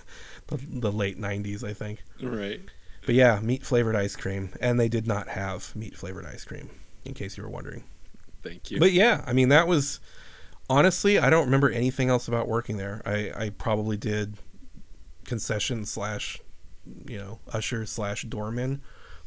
[0.48, 2.04] the the late '90s, I think.
[2.22, 2.62] right.
[3.06, 6.70] But yeah, meat flavored ice cream, and they did not have meat flavored ice cream,
[7.06, 7.86] in case you were wondering.
[8.44, 8.80] Thank you.
[8.80, 10.00] But yeah, I mean that was
[10.70, 13.02] honestly I don't remember anything else about working there.
[13.06, 14.36] I I probably did
[15.24, 16.40] concession slash
[17.06, 18.82] you know usher slash doorman,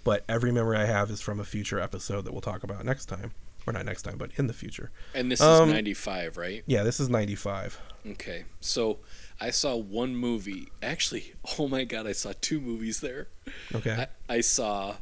[0.04, 3.06] but every memory I have is from a future episode that we'll talk about next
[3.06, 3.32] time,
[3.70, 4.90] or not next time, but in the future.
[5.14, 6.62] and this um, is 95, right?
[6.66, 7.80] Yeah, this is ninety five.
[8.06, 8.44] Okay.
[8.60, 8.98] So
[9.40, 10.68] I saw one movie.
[10.82, 13.28] Actually, oh my god, I saw two movies there.
[13.74, 14.06] Okay.
[14.28, 14.96] I, I saw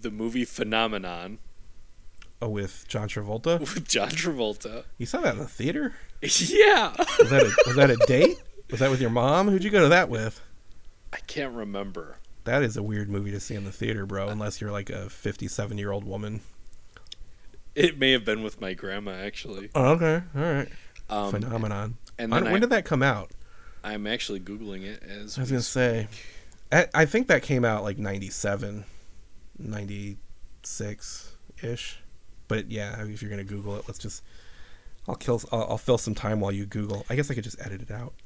[0.00, 1.38] the movie Phenomenon.
[2.42, 3.60] Oh, with John Travolta.
[3.74, 4.84] with John Travolta.
[4.96, 5.94] You saw that in the theater?
[6.22, 6.94] Yeah.
[7.18, 8.36] Was that a, was that a date?
[8.70, 9.48] Was that with your mom?
[9.48, 10.38] Who'd you go to that with?
[11.14, 12.18] I can't remember.
[12.44, 14.28] That is a weird movie to see in the theater, bro.
[14.28, 16.42] Unless you're like a 57 year old woman.
[17.74, 19.70] It may have been with my grandma actually.
[19.74, 20.68] Oh, okay, all right.
[21.08, 21.96] Um, Phenomenon.
[22.18, 23.30] and I when did that come out?
[23.82, 26.08] I'm actually googling it as I was gonna say,
[26.70, 28.84] I, I think that came out like 97,
[29.58, 31.98] 96 ish.
[32.48, 34.22] But yeah, if you're gonna Google it, let's just.
[35.08, 35.40] I'll kill.
[35.50, 37.06] I'll, I'll fill some time while you Google.
[37.08, 38.12] I guess I could just edit it out.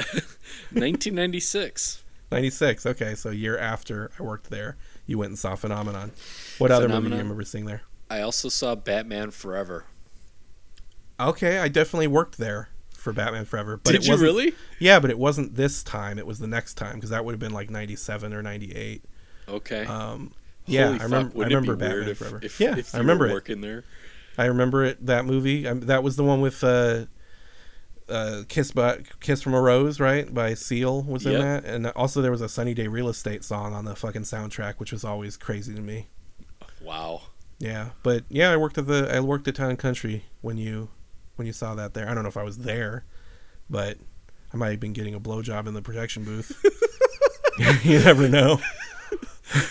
[0.72, 2.04] 1996.
[2.32, 2.86] 96.
[2.86, 6.12] Okay, so a year after I worked there, you went and saw Phenomenon.
[6.58, 7.82] What other movie do you remember seeing there?
[8.10, 9.84] I also saw Batman Forever.
[11.18, 13.76] Okay, I definitely worked there for Batman Forever.
[13.82, 14.54] But Did it you really?
[14.78, 16.18] Yeah, but it wasn't this time.
[16.18, 19.04] It was the next time because that would have been like 97 or 98.
[19.48, 19.84] Okay.
[19.84, 20.32] Um,
[20.66, 21.38] yeah, Holy I fuck, remember.
[21.38, 22.40] I it be remember Batman if, Forever.
[22.42, 23.34] If, yeah, if I remember were it.
[23.34, 23.84] working there.
[24.38, 25.06] I remember it.
[25.06, 25.68] That movie.
[25.68, 27.06] I, that was the one with uh,
[28.08, 30.32] uh, "Kiss by Kiss from a Rose," right?
[30.32, 31.40] By Seal was in Yep.
[31.42, 34.74] that, and also there was a "Sunny Day Real Estate" song on the fucking soundtrack,
[34.78, 36.08] which was always crazy to me.
[36.80, 37.22] Wow.
[37.60, 40.88] Yeah, but yeah, I worked at the I worked at Town and Country when you
[41.36, 42.08] when you saw that there.
[42.08, 43.04] I don't know if I was there,
[43.68, 43.98] but
[44.52, 46.52] I might have been getting a blowjob in the projection booth.
[47.84, 48.60] you never know.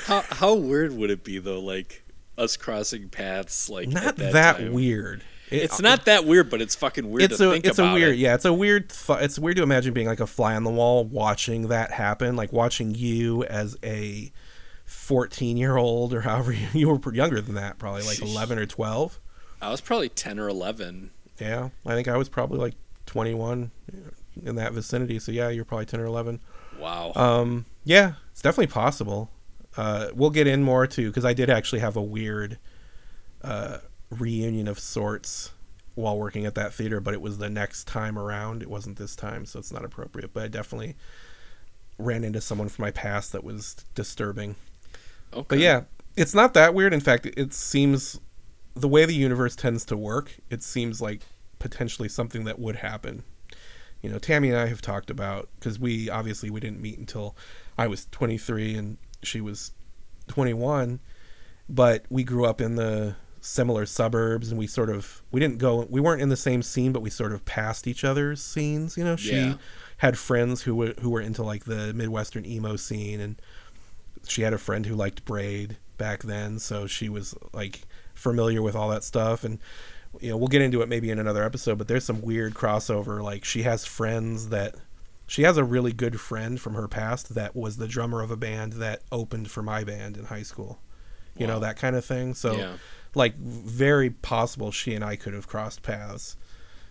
[0.06, 1.60] How how weird would it be though?
[1.60, 2.04] Like
[2.38, 4.73] us crossing paths, like Not at that, that, time?
[4.73, 5.23] weird.
[5.49, 7.80] It- It's uh, not that weird, but it's fucking weird it's to a think it's
[7.80, 7.91] about.
[7.91, 8.17] a weird it.
[8.19, 10.69] yeah it's a weird th- it's weird to imagine being like a fly on the
[10.69, 14.32] wall watching that happen like watching you as a
[14.89, 18.65] 14 year old or however you, you were younger than that probably like 11 or
[18.65, 19.19] 12
[19.62, 21.12] I was probably ten or eleven.
[21.39, 22.73] yeah i think i was probably like
[23.06, 23.69] 21
[24.45, 26.39] in that vicinity so yeah you're probably 10 or 11
[26.80, 27.12] Wow.
[27.15, 29.30] um yeah it's definitely possible.
[29.78, 32.58] Uh we'll get in more too because i did actually have a weird
[33.43, 33.78] uh
[34.10, 35.52] reunion of sorts
[35.93, 38.63] while working at that theater but it was the next time around.
[38.63, 40.95] It wasn't this time so it's not appropriate but i definitely
[41.99, 44.56] ran into someone from my past that was disturbing
[45.34, 45.46] okay.
[45.50, 45.82] but yeah
[46.15, 48.20] it's not that weird in fact it seems
[48.76, 51.22] the way the universe tends to work it seems like
[51.60, 53.24] potentially something that would happen
[54.02, 57.36] you know tammy and i have talked about because we obviously we didn't meet until
[57.78, 59.72] i was 23 and she was
[60.28, 61.00] 21
[61.68, 65.86] but we grew up in the similar suburbs and we sort of we didn't go
[65.89, 69.04] we weren't in the same scene but we sort of passed each other's scenes you
[69.04, 69.54] know she Yeah.
[69.98, 73.42] had friends who were who were into like the midwestern emo scene and
[74.27, 77.82] she had a friend who liked braid back then so she was like
[78.13, 79.60] familiar with all that stuff and
[80.21, 83.21] you know we'll get into it maybe in another episode but there's some weird crossover
[83.23, 84.75] like she has friends that
[85.27, 88.38] she has a really good friend from her past that was the drummer of a
[88.38, 90.79] band that opened for my band in high school
[91.38, 92.73] you know that kind of thing so Yeah.
[93.15, 96.36] like very possible she and i could have crossed paths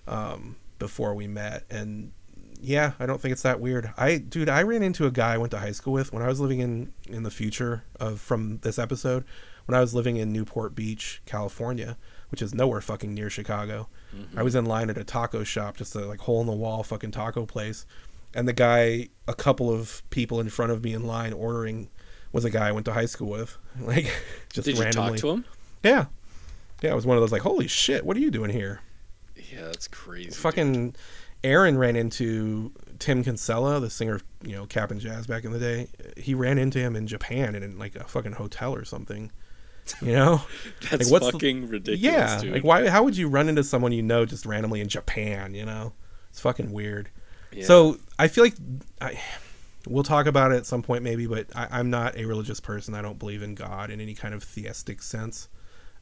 [0.07, 2.13] um, before we met and
[2.61, 5.39] yeah i don't think it's that weird i dude i ran into a guy i
[5.39, 8.59] went to high school with when i was living in in the future of from
[8.59, 9.25] this episode
[9.67, 11.97] when i was living in newport beach california
[12.31, 13.89] which is nowhere fucking near chicago
[14.37, 14.65] i was mm-hmm.
[14.65, 17.47] in line at a taco shop just a like hole in the wall fucking taco
[17.47, 17.87] place
[18.35, 21.89] and the guy a couple of people in front of me in line ordering
[22.33, 24.11] was a guy i went to high school with like
[24.53, 25.45] just Did you randomly talk to him?
[25.83, 26.07] yeah
[26.83, 28.81] yeah it was one of those like holy shit what are you doing here
[29.53, 30.31] Yeah, that's crazy.
[30.75, 30.99] dude.
[31.45, 35.59] Aaron ran into Tim Kinsella, the singer of you know Cap'n Jazz back in the
[35.59, 35.89] day.
[36.17, 39.31] He ran into him in Japan and in like a fucking hotel or something.
[40.03, 40.43] You know?
[40.91, 42.41] That's like, what's the- fucking ridiculous, yeah.
[42.41, 42.53] dude.
[42.53, 42.89] Like why?
[42.89, 45.55] How would you run into someone you know just randomly in Japan?
[45.55, 45.93] You know?
[46.31, 47.11] It's fucking weird.
[47.53, 47.65] Yeah.
[47.65, 48.55] So I feel like
[49.01, 49.21] I.
[49.87, 52.95] We'll talk about it at some point, maybe, but I, I'm not a religious person.
[52.95, 55.49] I don't believe in God in any kind of theistic sense.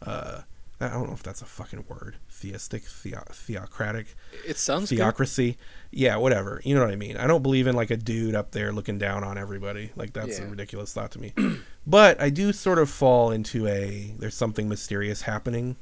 [0.02, 0.40] Uh,
[0.78, 2.16] I don't know if that's a fucking word.
[2.30, 4.14] Theistic, theo- theocratic
[4.46, 4.96] it sounds good.
[4.98, 5.56] theocracy.
[5.90, 6.60] Yeah, whatever.
[6.64, 7.16] You know what I mean?
[7.16, 9.92] I don't believe in like a dude up there looking down on everybody.
[9.96, 11.32] Like that's a ridiculous thought to me.
[11.86, 15.76] but I do sort of fall into a there's something mysterious happening.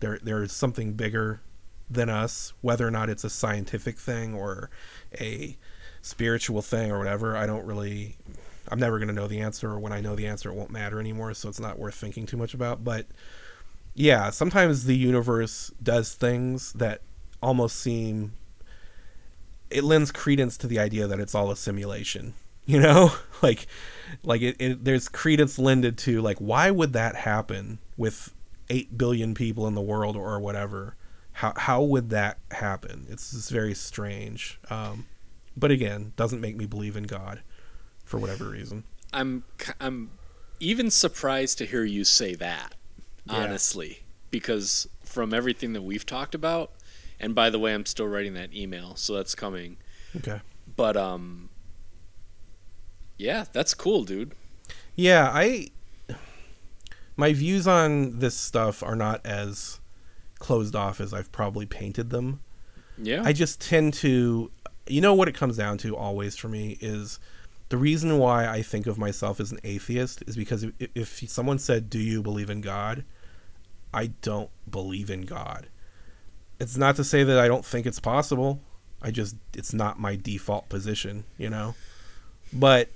[0.00, 1.42] There there's something bigger
[1.90, 4.70] than us, whether or not it's a scientific thing or
[5.20, 5.58] a
[6.00, 7.36] spiritual thing or whatever.
[7.36, 8.16] I don't really
[8.68, 10.70] I'm never going to know the answer or when I know the answer it won't
[10.70, 13.06] matter anymore, so it's not worth thinking too much about, but
[13.98, 17.02] yeah, sometimes the universe does things that
[17.42, 18.32] almost seem
[19.70, 22.34] it lends credence to the idea that it's all a simulation
[22.66, 23.12] you know?
[23.40, 23.68] Like
[24.24, 28.34] like it, it there's credence lended to like why would that happen with
[28.68, 30.96] 8 billion people in the world or whatever?
[31.34, 33.06] How how would that happen?
[33.08, 35.06] It's just very strange um
[35.56, 37.42] but again doesn't make me believe in god
[38.04, 38.82] for whatever reason.
[39.12, 39.44] I'm
[39.78, 40.10] I'm
[40.58, 42.74] even surprised to hear you say that.
[43.28, 43.36] Yeah.
[43.36, 46.72] Honestly, because from everything that we've talked about,
[47.20, 49.76] and by the way, I'm still writing that email, so that's coming.
[50.16, 50.40] Okay.
[50.76, 51.50] But um,
[53.16, 54.32] yeah, that's cool, dude.
[54.94, 55.68] Yeah, I
[57.16, 59.80] my views on this stuff are not as
[60.38, 62.40] closed off as I've probably painted them.
[62.96, 64.50] Yeah, I just tend to
[64.86, 67.18] you know what it comes down to always for me is
[67.68, 71.58] the reason why I think of myself as an atheist is because if, if someone
[71.58, 73.04] said, "Do you believe in God?"
[73.92, 75.68] I don't believe in God.
[76.60, 78.60] It's not to say that I don't think it's possible.
[79.00, 81.74] I just it's not my default position, you know.
[82.52, 82.90] But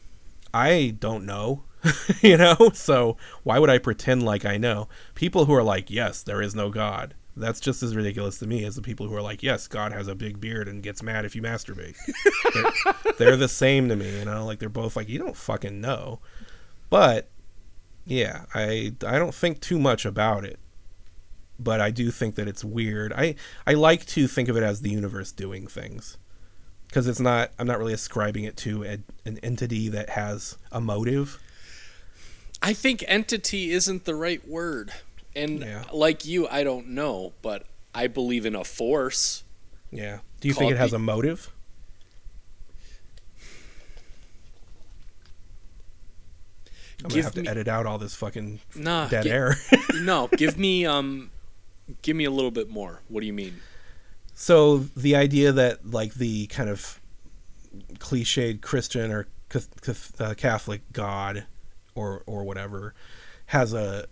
[0.52, 1.62] I don't know,
[2.20, 2.70] you know?
[2.74, 4.88] So why would I pretend like I know?
[5.14, 8.62] People who are like, "Yes, there is no God." That's just as ridiculous to me
[8.64, 11.24] as the people who are like, "Yes, God has a big beard and gets mad
[11.24, 11.96] if you masturbate."
[13.04, 14.44] they're, they're the same to me, you know?
[14.44, 16.20] Like they're both like, "You don't fucking know."
[16.90, 17.30] But
[18.04, 20.58] yeah, I I don't think too much about it
[21.58, 23.12] but I do think that it's weird.
[23.12, 23.34] I
[23.66, 26.16] I like to think of it as the universe doing things
[26.88, 27.50] because it's not.
[27.58, 31.38] I'm not really ascribing it to a, an entity that has a motive.
[32.62, 34.92] I think entity isn't the right word,
[35.34, 35.84] and Yeah.
[35.92, 39.42] like you, I don't know, but I believe in a force.
[39.90, 40.18] Yeah.
[40.40, 41.50] Do you think it has the- a motive?
[47.04, 49.56] I'm gonna Give have to me- edit out all this fucking Nah, dead gi- air.
[50.02, 51.31] no, give me um,
[52.02, 53.00] give me a little bit more.
[53.08, 53.60] What do you mean?
[54.34, 57.00] so the idea that like the kind of
[57.98, 59.28] cliched Christian or
[60.18, 61.46] uh, Catholic God
[61.94, 62.94] or or whatever
[63.46, 64.06] has a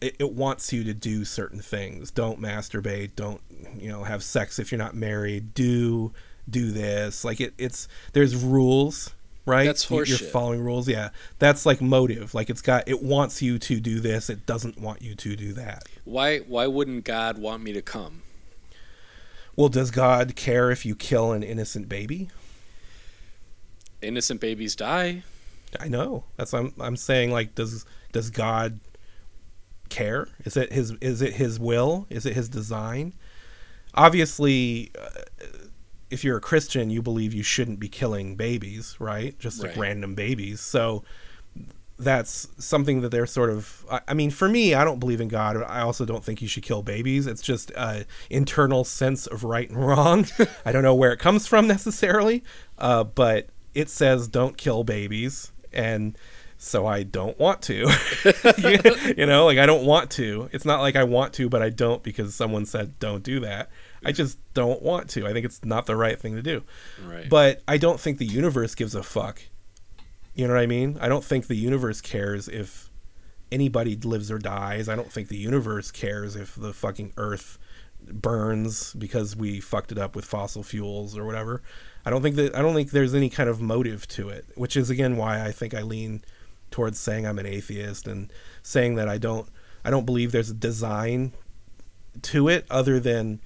[0.00, 2.10] it, it wants you to do certain things.
[2.10, 3.14] Don't masturbate.
[3.14, 3.40] Don't
[3.76, 5.54] you know have sex if you're not married.
[5.54, 6.12] Do
[6.48, 7.24] do this.
[7.24, 9.14] Like it, it's there's rules,
[9.46, 9.64] right?
[9.66, 10.88] That's You- You're following rules.
[10.88, 12.34] Yeah, that's like motive.
[12.34, 14.30] Like it's got it wants you to do this.
[14.30, 15.84] It doesn't want you to do that.
[16.04, 18.22] Why why wouldn't God want me to come?
[19.54, 22.30] Well, does God care if you kill an innocent baby?
[24.00, 25.22] Innocent babies die.
[25.78, 26.24] I know.
[26.36, 28.80] That's I'm I'm saying like does does God
[29.88, 30.28] care?
[30.44, 32.06] Is it his is it his will?
[32.10, 33.14] Is it his design?
[33.94, 35.08] Obviously uh,
[36.12, 39.38] if you're a Christian, you believe you shouldn't be killing babies, right?
[39.38, 39.78] Just like Right.
[39.78, 40.60] random babies.
[40.60, 41.02] So
[41.98, 45.28] that's something that they're sort of I, I mean for me i don't believe in
[45.28, 49.44] god i also don't think you should kill babies it's just a internal sense of
[49.44, 50.26] right and wrong
[50.64, 52.42] i don't know where it comes from necessarily
[52.78, 56.16] uh, but it says don't kill babies and
[56.58, 57.88] so i don't want to
[59.16, 61.68] you know like i don't want to it's not like i want to but i
[61.68, 63.70] don't because someone said don't do that
[64.04, 66.62] i just don't want to i think it's not the right thing to do
[67.06, 67.28] Right.
[67.28, 69.42] but I don't think the universe gives a fuck.
[70.34, 70.96] You know what I mean?
[71.00, 72.90] I don't think the universe cares if
[73.50, 74.88] anybody lives or dies.
[74.88, 77.58] I don't think the universe cares if the fucking earth
[78.10, 81.62] burns because we fucked it up with fossil fuels or whatever.
[82.04, 84.76] I don't think that I don't think there's any kind of motive to it, which
[84.76, 86.22] is again why I think I lean
[86.70, 89.48] towards saying I'm an atheist and saying that I don't
[89.84, 91.32] I don't believe there's a design
[92.22, 93.40] to it other than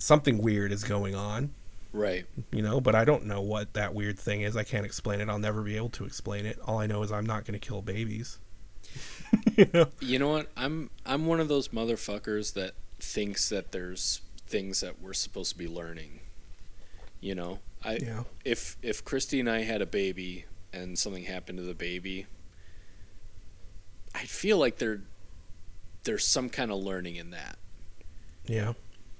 [0.00, 1.52] something weird is going on
[1.92, 2.24] right.
[2.50, 5.28] you know but i don't know what that weird thing is i can't explain it
[5.28, 7.64] i'll never be able to explain it all i know is i'm not going to
[7.64, 8.38] kill babies
[9.56, 10.50] you know You know what?
[10.56, 15.58] I'm I'm one of those motherfuckers that thinks that there's things that we're supposed to
[15.58, 16.20] be learning.
[17.20, 21.58] You know, I yeah if if Christy and I had a baby and something happened
[21.58, 22.26] to the baby,
[24.14, 25.02] I feel like there
[26.04, 27.58] there's some kind of learning in that.
[28.46, 28.72] yeah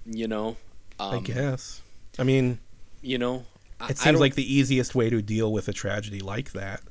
[0.07, 0.57] You know,
[1.01, 1.83] um, i guess
[2.19, 2.59] i mean
[3.03, 3.45] You know,
[3.81, 6.83] I, it seems like the easiest way to deal with a tragedy like that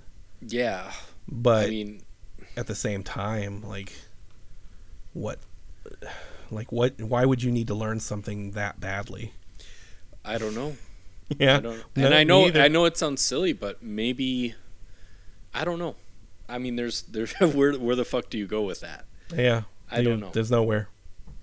[0.42, 0.92] yeah.
[1.28, 2.02] but I mean,
[2.58, 3.94] at the same time like
[5.14, 5.40] what
[6.52, 9.34] like what why would you need to learn something that badly
[10.26, 10.76] I don't know.
[11.40, 12.48] yeah I don't, No, and I know.
[12.48, 14.54] I know it sounds silly, but maybe
[15.54, 15.96] I don't know.
[16.48, 19.06] I mean, there's there's where where the fuck do you go with that?
[19.36, 20.32] yeah I You- don't know.
[20.34, 20.90] there's nowhere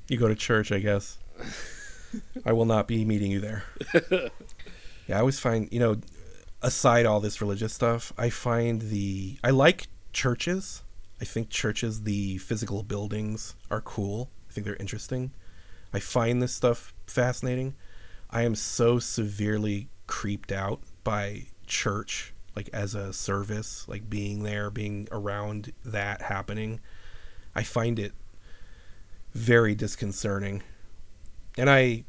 [0.09, 1.19] you go to church i guess
[2.45, 3.65] i will not be meeting you there.
[5.09, 5.99] Yeah i always find you know
[6.63, 9.87] aside all this religious stuff i find the i like
[10.17, 10.83] churches.
[11.21, 14.31] I think churches the physical buildings are cool.
[14.49, 15.31] I think they're interesting.
[15.93, 17.75] I find this stuff fascinating.
[18.31, 24.71] I am so severely creeped out by church like as a service like being there
[24.71, 26.81] being around that happening.
[27.55, 28.13] I find it
[29.35, 30.63] very disconcerting.
[31.57, 32.05] And I,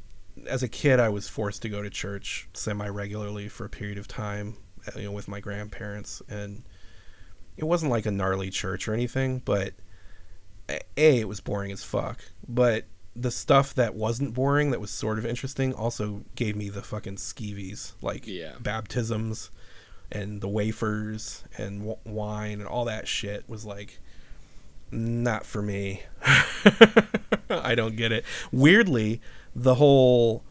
[0.46, 3.98] as a kid, I was forced to go to church semi regularly for a period
[3.98, 6.22] of time, uh, you know, with my grandparents.
[6.30, 6.64] And
[7.56, 9.74] it wasn't like a gnarly church or anything, but
[10.70, 12.86] a it was boring as fuck, but
[13.16, 17.16] the stuff that wasn't boring that was sort of interesting also gave me the fucking
[17.16, 18.54] skeevies like Yeah.
[18.60, 19.50] baptisms
[20.12, 24.00] and the wafers and w- wine and all that shit was like
[24.92, 26.04] not for me.
[27.50, 28.26] I don't get it.
[28.52, 29.22] Weirdly,
[29.56, 30.44] the whole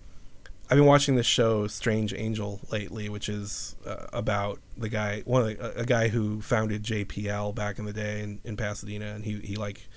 [0.68, 5.42] I've been watching this show Strange Angel lately, which is uh, about the guy, one
[5.42, 9.24] of the, a guy who founded JPL back in the day in, in Pasadena, and
[9.24, 9.88] he he like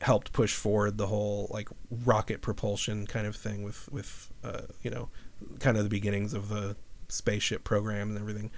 [0.00, 1.68] helped push forward the whole like
[2.04, 5.10] rocket propulsion kind of thing with with uh, you know
[5.60, 6.74] kind of the beginnings of the
[7.08, 8.50] spaceship program and everything.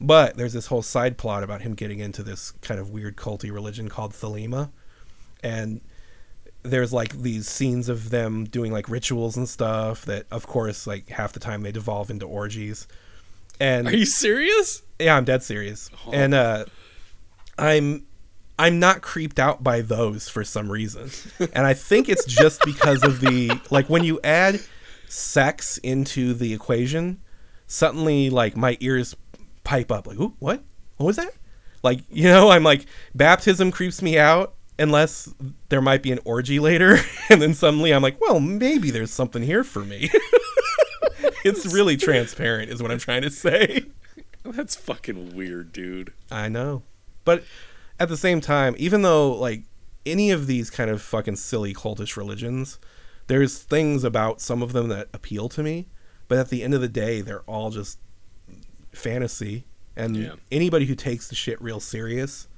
[0.00, 3.52] But there's this whole side plot about him getting into this kind of weird culty
[3.52, 4.70] religion called Thelema,
[5.42, 5.80] and
[6.62, 11.08] there's like these scenes of them doing like rituals and stuff that of course like
[11.08, 12.86] half the time they devolve into orgies
[13.58, 14.82] and Are you serious?
[14.98, 16.10] yeah i'm dead serious Oh.
[16.12, 16.66] and uh
[17.56, 18.04] i'm
[18.58, 21.08] i'm not creeped out by those for some reason
[21.54, 24.60] and i think it's just because of the like when you add
[25.08, 27.22] sex into the equation
[27.68, 29.16] suddenly like my ears
[29.70, 30.62] pipe up like Ooh, what
[30.96, 31.32] what was that
[31.84, 35.32] like you know i'm like baptism creeps me out unless
[35.68, 36.98] there might be an orgy later
[37.30, 40.10] and then suddenly i'm like well maybe there's something here for me
[41.44, 43.84] it's really transparent is what i'm trying to say
[44.44, 46.12] That's fucking weird, dude.
[46.30, 46.82] I know.
[47.24, 47.44] But
[47.98, 49.64] at the same time, even though like
[50.06, 52.78] any of these kind of fucking silly cultish religions,
[53.26, 55.88] there's things about some of them that appeal to me,
[56.28, 57.98] but at the end of the day, they're all just
[58.92, 59.64] fantasy.
[59.96, 60.34] And Yeah.
[60.50, 62.48] anybody who takes the shit real serious,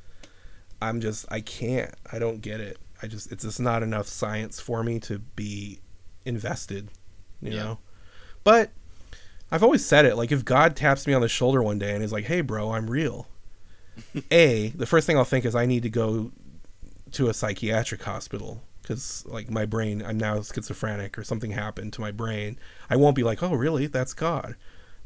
[0.80, 1.94] I'm just I can't.
[2.12, 2.78] I don't get it.
[3.02, 5.80] I just it's just not enough science for me to be
[6.24, 6.88] invested,
[7.40, 7.62] you Yeah.
[7.62, 7.78] know.
[8.44, 8.70] But
[9.50, 12.02] I've always said it like if God taps me on the shoulder one day and
[12.04, 13.28] is like, "Hey bro, I'm real."
[14.30, 16.32] A, the first thing I'll think is I need to go
[17.12, 22.00] to a psychiatric hospital cuz like my brain I'm now schizophrenic or something happened to
[22.00, 22.58] my brain.
[22.88, 23.86] I won't be like, "Oh, really?
[23.86, 24.56] That's God."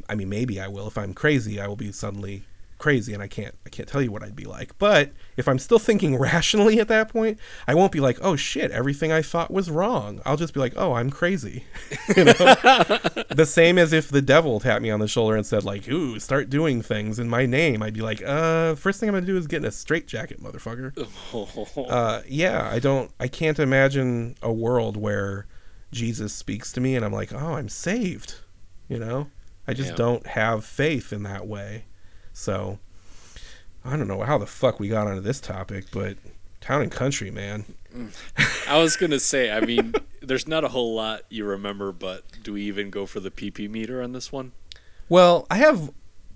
[0.09, 2.45] I mean, maybe I will if I'm crazy, I will be suddenly
[2.79, 4.77] crazy and I can't I can't tell you what I'd be like.
[4.79, 8.71] But if I'm still thinking rationally at that point, I won't be like, "Oh shit,
[8.71, 11.65] everything I thought was wrong." I'll just be like, "Oh, I'm crazy."
[12.17, 12.33] you know?
[12.33, 16.19] the same as if the devil tapped me on the shoulder and said like, "Ooh,
[16.19, 19.33] start doing things in my name." I'd be like, "Uh, first thing I'm going to
[19.33, 20.93] do is get in a straitjacket, motherfucker."
[21.87, 25.47] Uh, yeah, I don't I can't imagine a world where
[25.93, 28.37] Jesus speaks to me and I'm like, "Oh, I'm saved."
[28.89, 29.29] You know?
[29.69, 29.97] I just Yeah.
[29.97, 31.85] don't have faith in that way.
[32.33, 32.79] So,
[33.85, 36.17] I don't know how the fuck we got onto this topic, but
[36.61, 37.65] town and country, man.
[38.69, 42.53] I was gonna say, I mean, there's not a whole lot you remember, but do
[42.55, 44.53] we even go for the PP meter on this one?
[45.09, 45.91] Well, I have.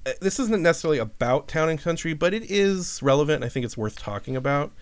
[0.06, 3.44] uh, This isn't necessarily about town and country, but it is relevant.
[3.44, 4.72] I think it's worth talking about.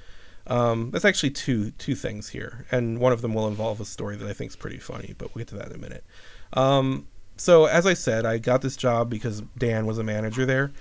[0.47, 4.17] Um, there's actually two two things here, and one of them will involve a story
[4.17, 6.05] that I think is pretty funny, but we'll get to that in a minute.
[6.53, 7.07] Um,
[7.39, 10.73] so, as I said, I got this job because Dan was a manager there,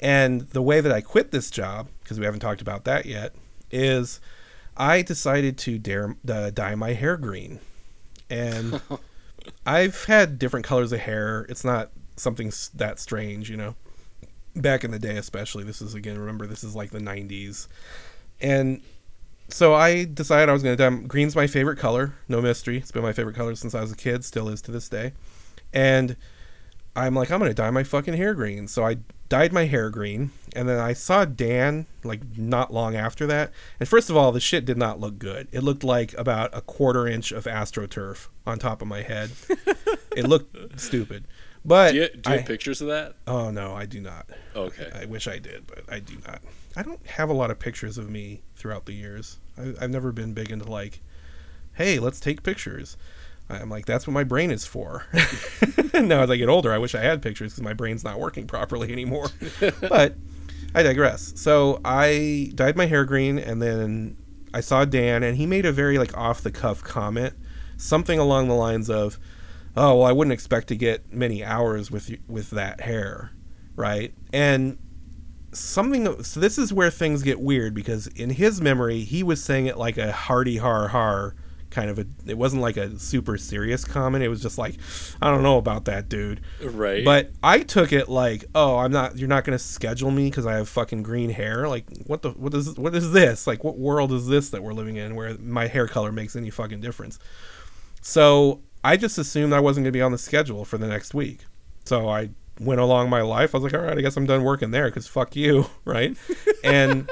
[0.00, 3.34] and the way that I quit this job, because we haven't talked about that yet,
[3.70, 4.20] is
[4.76, 7.60] I decided to dare, uh, dye my hair green,
[8.28, 8.80] and
[9.66, 11.46] I've had different colors of hair.
[11.48, 13.74] It's not something that strange, you know.
[14.56, 16.18] Back in the day, especially, this is again.
[16.18, 17.68] Remember, this is like the '90s,
[18.40, 18.82] and
[19.48, 21.06] so I decided I was going to dye.
[21.06, 22.14] Green's my favorite color.
[22.28, 22.78] No mystery.
[22.78, 24.24] It's been my favorite color since I was a kid.
[24.24, 25.12] Still is to this day.
[25.72, 26.16] And
[26.96, 28.66] I'm like, I'm going to dye my fucking hair green.
[28.68, 28.98] So I
[29.28, 33.52] dyed my hair green, and then I saw Dan like not long after that.
[33.78, 35.46] And first of all, the shit did not look good.
[35.52, 39.30] It looked like about a quarter inch of astroturf on top of my head.
[40.16, 41.26] it looked stupid.
[41.64, 43.14] But Do you, do you I- have pictures of that?
[43.26, 44.26] oh no, I do not.
[44.56, 44.90] Okay.
[44.94, 46.40] I wish I did, but I do not.
[46.74, 49.38] I don't have a lot of pictures of me throughout the years.
[49.58, 51.00] I, I've never been big into like,
[51.74, 52.96] hey, let's take pictures.
[53.50, 55.04] I'm like, that's what my brain is for.
[55.94, 58.46] now, as I get older, I wish I had pictures because my brain's not working
[58.46, 59.28] properly anymore.
[59.80, 60.14] but
[60.74, 61.32] I digress.
[61.36, 64.16] So I dyed my hair green, and then
[64.54, 67.34] I saw Dan, and he made a very like off the cuff comment,
[67.76, 69.18] something along the lines of,
[69.76, 73.32] "Oh, well, I wouldn't expect to get many hours with with that hair,
[73.74, 74.78] right?" And
[75.52, 76.22] something.
[76.22, 79.76] So this is where things get weird because in his memory, he was saying it
[79.76, 81.34] like a hearty har har
[81.70, 82.06] kind of a.
[82.26, 84.24] It wasn't like a super serious comment.
[84.24, 84.76] It was just like,
[85.22, 87.04] "I don't know about that, dude." Right.
[87.04, 89.16] But I took it like, oh, I'm not.
[89.16, 91.68] You're not gonna schedule me because I have fucking green hair.
[91.68, 92.30] Like, what the?
[92.30, 92.76] What is?
[92.76, 93.46] What is this?
[93.46, 96.50] Like, what world is this that we're living in where my hair color makes any
[96.50, 97.18] fucking difference?
[98.02, 101.40] So I just assumed I wasn't gonna be on the schedule for the next week.
[101.84, 103.54] So I went along my life.
[103.54, 106.16] I was like, all right, I guess I'm done working there because fuck you, right?
[106.64, 107.08] and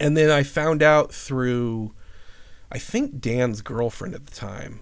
[0.00, 1.94] and then I found out through
[2.70, 4.80] I think Dan's girlfriend at the time.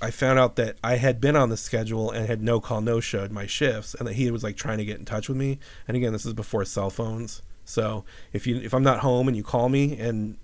[0.00, 3.00] I found out that I had been on the schedule and had no call no
[3.00, 5.58] showed my shifts, and that he was like trying to get in touch with me.
[5.88, 9.36] And again, this is before cell phones, so if you if I'm not home and
[9.36, 10.38] you call me and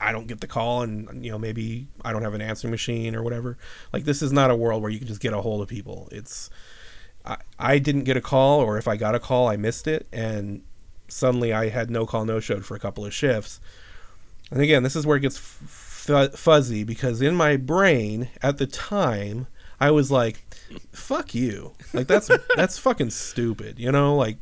[0.00, 3.14] I don't get the call and you know maybe I don't have an answering machine
[3.14, 3.58] or whatever,
[3.92, 6.08] like this is not a world where you can just get a hold of people.
[6.10, 6.50] It's
[7.24, 10.08] I, I didn't get a call, or if I got a call, I missed it,
[10.12, 10.62] and
[11.08, 13.60] suddenly I had no call no showed for a couple of shifts.
[14.50, 15.62] And again, this is where it gets f-
[16.34, 19.46] fuzzy because in my brain at the time
[19.80, 20.44] I was like,
[20.92, 24.16] "Fuck you!" Like that's that's fucking stupid, you know?
[24.16, 24.38] Like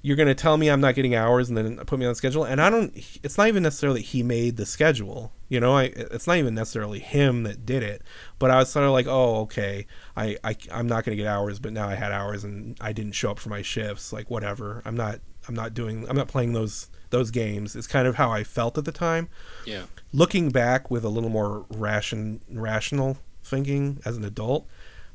[0.00, 2.44] you're gonna tell me I'm not getting hours and then put me on the schedule,
[2.44, 2.92] and I don't.
[3.22, 5.76] It's not even necessarily he made the schedule, you know.
[5.76, 8.02] I it's not even necessarily him that did it,
[8.38, 11.58] but I was sort of like, "Oh, okay, I, I I'm not gonna get hours,
[11.58, 14.12] but now I had hours and I didn't show up for my shifts.
[14.12, 14.82] Like whatever.
[14.84, 17.74] I'm not I'm not doing I'm not playing those those games.
[17.76, 19.28] is kind of how I felt at the time."
[19.64, 19.84] Yeah.
[20.12, 24.66] looking back with a little more ration rational thinking as an adult,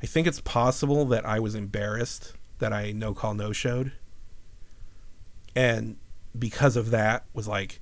[0.02, 3.92] I think it's possible that I was embarrassed that I no call no showed,
[5.56, 5.96] and
[6.38, 7.80] because of that was like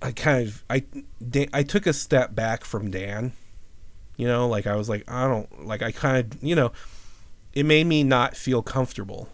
[0.00, 0.84] I kind of I
[1.26, 3.32] Da- I took a step back from Dan,
[4.16, 6.72] you know, like I was like I don't like I kind of you know,
[7.52, 9.28] it made me not feel comfortable,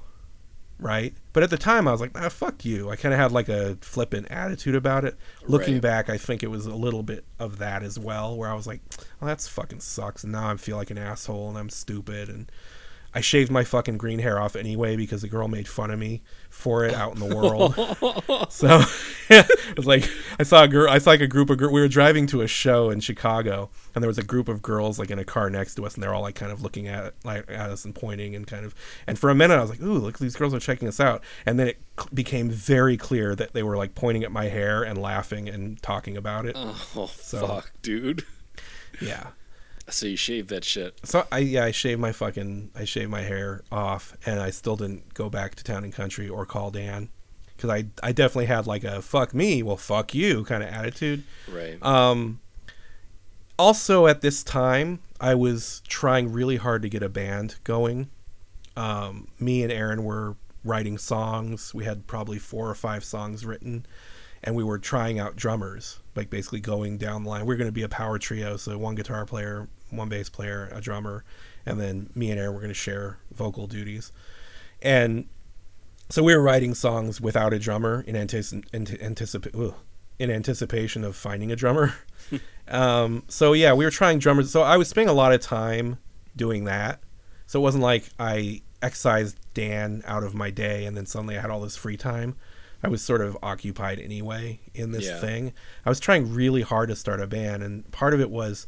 [0.79, 1.15] right?
[1.35, 2.89] But at the time, I was like, ah, fuck you.
[2.91, 5.17] I kind of had like a flippant attitude about it.
[5.47, 5.83] Looking Right.
[5.83, 8.67] back, I think it was a little bit of that as well, where I was
[8.67, 8.81] like,
[9.21, 10.23] well, that's fucking sucks.
[10.23, 12.29] And now I feel like an asshole and I'm stupid.
[12.31, 12.51] And
[13.15, 16.23] I shaved my fucking green hair off anyway because the girl made fun of me
[16.51, 17.75] for it out in the world.
[18.53, 18.83] so
[19.31, 20.91] it was like I saw a girl.
[20.91, 21.59] I saw like a group of.
[21.59, 21.73] girls.
[21.73, 24.99] We were driving to a show in Chicago, and there was a group of girls
[24.99, 27.15] like in a car next to us, and they're all like kind of looking at
[27.25, 28.75] like at us and pointing and kind of.
[29.07, 31.23] And for a minute, I was like, "Ooh, look, these girls are checking us out."
[31.47, 31.79] And then it
[32.13, 36.17] became very clear that they were like pointing at my hair and laughing and talking
[36.17, 36.57] about it.
[36.57, 38.25] Oh So- fuck, dude.
[39.01, 39.29] Yeah.
[39.89, 40.99] So you shaved that shit.
[41.05, 44.77] So I yeah I shaved my fucking I shaved my hair off and I still
[44.77, 47.11] didn't go back to town and country or call Dan
[47.57, 51.25] because I I definitely had like a fuck me well fuck you kind of attitude.
[51.51, 51.83] Right.
[51.83, 52.41] Um,
[53.59, 58.11] also at this time I was trying really hard to get a band going.
[58.77, 61.73] Um, me and Aaron were writing songs.
[61.75, 63.87] We had probably four or five songs written,
[64.43, 67.47] and we were trying out drummers, like basically going down the line.
[67.47, 70.69] We are going to be a power trio, so one guitar player, one bass player,
[70.73, 71.25] a drummer,
[71.67, 74.13] and then me and Aaron were going to share vocal duties.
[74.83, 75.27] And
[76.11, 79.75] so we were writing songs without a drummer in antici- ant- anticipa- ugh,
[80.19, 81.95] in anticipation of finding a drummer.
[82.69, 84.51] um, so yeah, we were trying drummers.
[84.51, 85.99] So I was spending a lot of time
[86.37, 87.01] doing that.
[87.47, 91.41] So it wasn't like I excised Dan out of my day and then suddenly I
[91.41, 92.37] had all this free time.
[92.83, 95.19] I was sort of occupied anyway in this Yeah.
[95.19, 95.53] thing.
[95.87, 98.67] I was trying really hard to start a band, and part of it was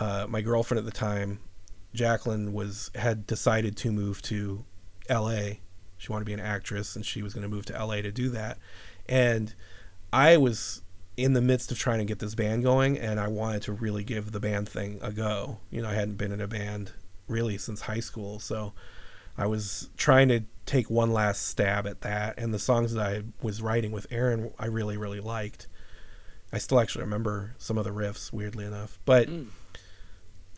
[0.00, 1.40] uh, my girlfriend at the time,
[1.94, 4.64] Jacqueline, was had decided to move to
[5.08, 5.60] L.A.
[5.98, 8.02] She wanted to be an actress, and she was going to move to L.A.
[8.02, 8.58] to do that.
[9.08, 9.54] And
[10.12, 10.82] I was
[11.16, 14.04] in the midst of trying to get this band going, and I wanted to really
[14.04, 15.58] give the band thing a go.
[15.70, 16.92] You know, I hadn't been in a band
[17.26, 18.74] really since high school, so
[19.38, 22.38] I was trying to take one last stab at that.
[22.38, 25.68] And the songs that I was writing with Aaron, I really, really liked.
[26.52, 28.98] I still actually remember some of the riffs, weirdly enough.
[29.04, 29.28] But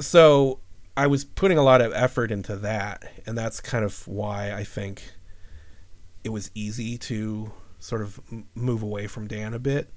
[0.00, 0.60] so
[0.96, 4.64] I was putting a lot of effort into that, and that's kind of why I
[4.64, 5.02] think
[6.24, 8.20] it was easy to sort of
[8.54, 9.92] move away from Dan a bit.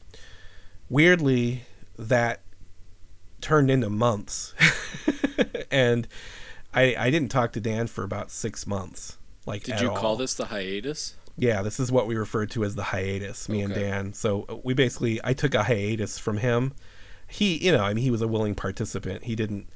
[0.90, 1.64] Weirdly,
[1.98, 2.42] that
[3.42, 4.54] turned into months,
[5.72, 6.08] and
[6.74, 9.18] I I didn't talk to Dan for about six months.
[9.46, 9.98] Like, Did you all.
[9.98, 11.16] call this the hiatus?
[11.38, 14.14] Yeah, this is what we refer to as the hiatus, me and Dan.
[14.14, 16.74] So uh, we basically, I took a hiatus from him.
[17.28, 19.24] He, you know, I mean, he was a willing participant.
[19.24, 19.70] He didn't,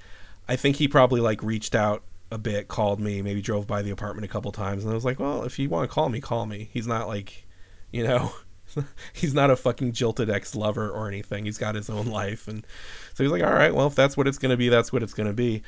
[0.47, 3.91] I think he probably like reached out a bit, called me, maybe drove by the
[3.91, 4.83] apartment a couple times.
[4.83, 6.69] And I was like, well, if you want to call me, call me.
[6.71, 7.45] He's not like,
[7.91, 8.33] you know,
[9.13, 11.45] he's not a fucking jilted ex lover or anything.
[11.45, 12.47] He's got his own life.
[12.47, 12.65] And
[13.13, 15.03] so he's like, all right, well, if that's what it's going to be, that's what
[15.03, 15.63] it's going to be.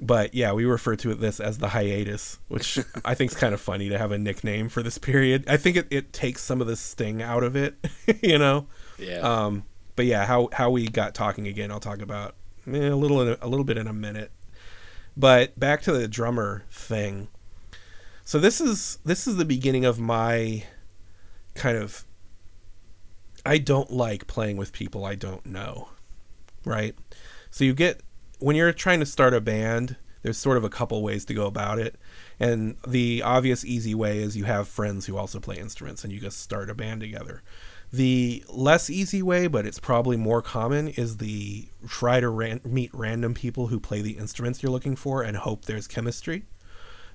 [0.00, 3.60] But yeah, we refer to this as the hiatus, which I think is kind of
[3.60, 5.44] funny to have a nickname for this period.
[5.48, 7.74] I think it, it takes some of the sting out of it,
[8.22, 8.68] you know.
[8.96, 9.18] Yeah.
[9.18, 9.64] Um,
[9.96, 12.36] but yeah, how how we got talking again, I'll talk about
[12.74, 14.30] eh, a little a little bit in a minute.
[15.16, 17.28] But back to the drummer thing.
[18.24, 20.64] So this is this is the beginning of my
[21.54, 22.04] kind of
[23.44, 25.88] I don't like playing with people I don't know.
[26.64, 26.94] Right?
[27.50, 28.02] So you get
[28.38, 31.46] when you're trying to start a band, there's sort of a couple ways to go
[31.46, 31.96] about it.
[32.38, 36.20] And the obvious easy way is you have friends who also play instruments and you
[36.20, 37.42] just start a band together.
[37.92, 42.90] The less easy way, but it's probably more common, is the try to ran- meet
[42.92, 46.44] random people who play the instruments you're looking for and hope there's chemistry.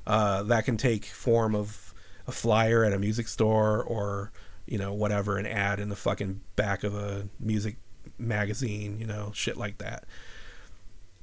[0.07, 1.93] Uh, that can take form of
[2.28, 4.32] a flyer at a music store or
[4.65, 7.78] you know whatever an ad in the fucking back of a music
[8.17, 10.05] magazine you know shit like that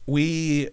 [0.07, 0.69] we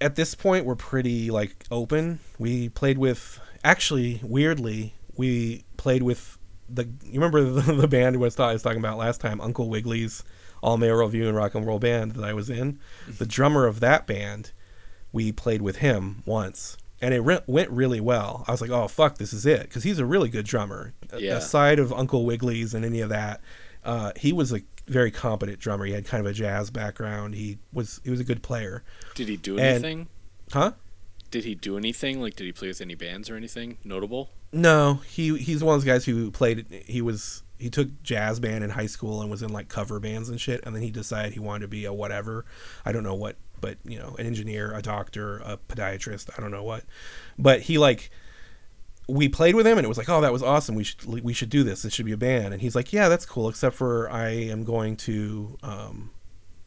[0.00, 6.38] at this point we're pretty like open we played with actually weirdly we played with
[6.68, 10.22] the you remember the, the band was I was talking about last time uncle wiggly's
[10.62, 12.78] all male review and rock and roll band that i was in
[13.18, 14.52] the drummer of that band
[15.12, 18.88] we played with him once and it re- went really well i was like oh
[18.88, 21.36] fuck this is it because he's a really good drummer Yeah.
[21.36, 23.40] aside of uncle wiggly's and any of that
[23.84, 27.58] uh, he was a very competent drummer he had kind of a jazz background he
[27.72, 28.82] was he was a good player
[29.14, 30.08] Did he do And- anything?
[30.52, 30.72] huh
[31.30, 32.20] Did he do anything?
[32.22, 34.30] Like, did he play with any bands or anything notable?
[34.54, 36.84] No, he he's one of those guys who played.
[36.86, 40.28] He was he took jazz band in high school and was in like cover bands
[40.28, 40.64] and shit.
[40.64, 42.44] And then he decided he wanted to be a whatever.
[42.84, 46.30] I don't know what, but you know, an engineer, a doctor, a podiatrist.
[46.38, 46.84] I don't know what,
[47.36, 48.10] but he like
[49.08, 50.76] we played with him and it was like, oh, that was awesome.
[50.76, 51.82] We should we should do this.
[51.82, 52.52] This should be a band.
[52.52, 53.48] And he's like, yeah, that's cool.
[53.48, 56.12] Except for I am going to um,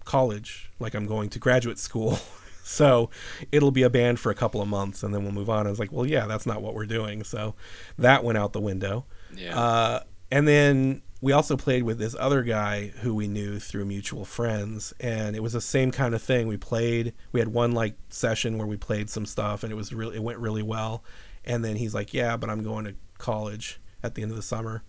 [0.04, 2.20] college, like I'm going to graduate school.
[2.68, 3.10] So
[3.52, 5.68] it'll be a band for a couple of months and then we'll move on.
[5.68, 7.24] I was like, well, yeah, that's not what we're doing.
[7.24, 7.56] So
[7.98, 9.06] that went out the window.
[9.36, 9.58] Yeah.
[9.58, 10.00] Uh,
[10.32, 14.94] and then we also played with this other guy who we knew through mutual friends.
[15.00, 16.48] And it was the same kind of thing.
[16.48, 19.94] We played, we had one like session where we played some stuff and it was
[19.94, 21.04] really, it went really well.
[21.46, 24.44] And then he's like, yeah, but I'm going to college at the end of the
[24.44, 24.84] summer.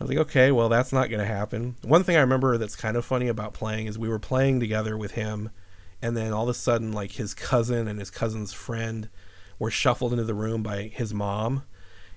[0.00, 1.76] I was like, okay, well, that's not going to happen.
[1.82, 4.96] One thing I remember that's kind of funny about playing is we were playing together
[4.96, 5.50] with him,
[6.02, 9.08] and then all of a sudden, like his cousin and his cousin's friend
[9.58, 11.64] were shuffled into the room by his mom,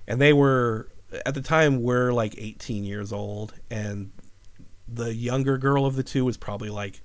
[0.07, 0.89] and they were
[1.25, 4.11] at the time we're like 18 years old, and
[4.87, 7.01] the younger girl of the two was probably like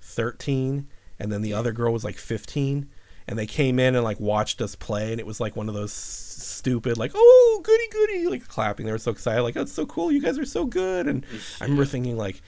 [0.00, 0.88] 13,
[1.18, 2.88] and then the other girl was like 15.
[3.30, 5.74] And they came in and like watched us play, and it was like one of
[5.74, 8.86] those stupid, like, oh, goody, goody, like clapping.
[8.86, 10.10] They were so excited, like, oh, it's so cool.
[10.10, 11.06] You guys are so good.
[11.06, 11.26] And
[11.60, 12.40] I remember thinking, like,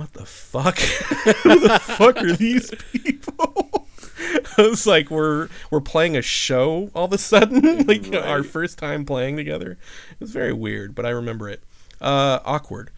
[0.00, 0.78] what the fuck?
[1.42, 3.86] Who the fuck are these people?
[4.56, 8.78] I was like, we're we're playing a show all of a sudden, like our first
[8.78, 9.72] time playing together.
[10.12, 11.62] It was very weird, but I remember it.
[12.00, 12.90] Uh, awkward.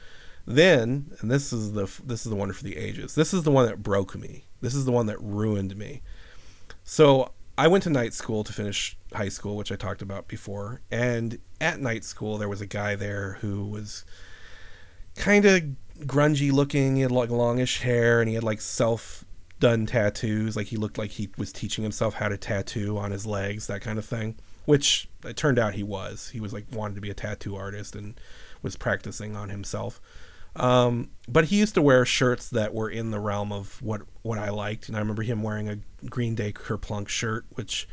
[0.46, 3.16] Then, and this is the this is the one for the ages.
[3.16, 4.44] This is the one that broke me.
[4.60, 6.02] This is the one that ruined me.
[6.84, 10.82] So I went to night school to finish high school, which I talked about before.
[10.88, 14.04] And at night school, there was a guy there who was
[15.16, 15.62] kind of
[16.00, 16.96] grungy looking.
[16.96, 19.24] He had like longish hair, and he had like self
[19.60, 20.56] done tattoos.
[20.56, 23.80] Like he looked like he was teaching himself how to tattoo on his legs, that
[23.80, 24.36] kind of thing.
[24.64, 26.30] Which it turned out he was.
[26.30, 28.20] He was like wanted to be a tattoo artist and
[28.62, 30.00] was practicing on himself.
[30.54, 34.38] Um, but he used to wear shirts that were in the realm of what what
[34.38, 37.88] I liked, and I remember him wearing a Green Day Kerplunk shirt, which,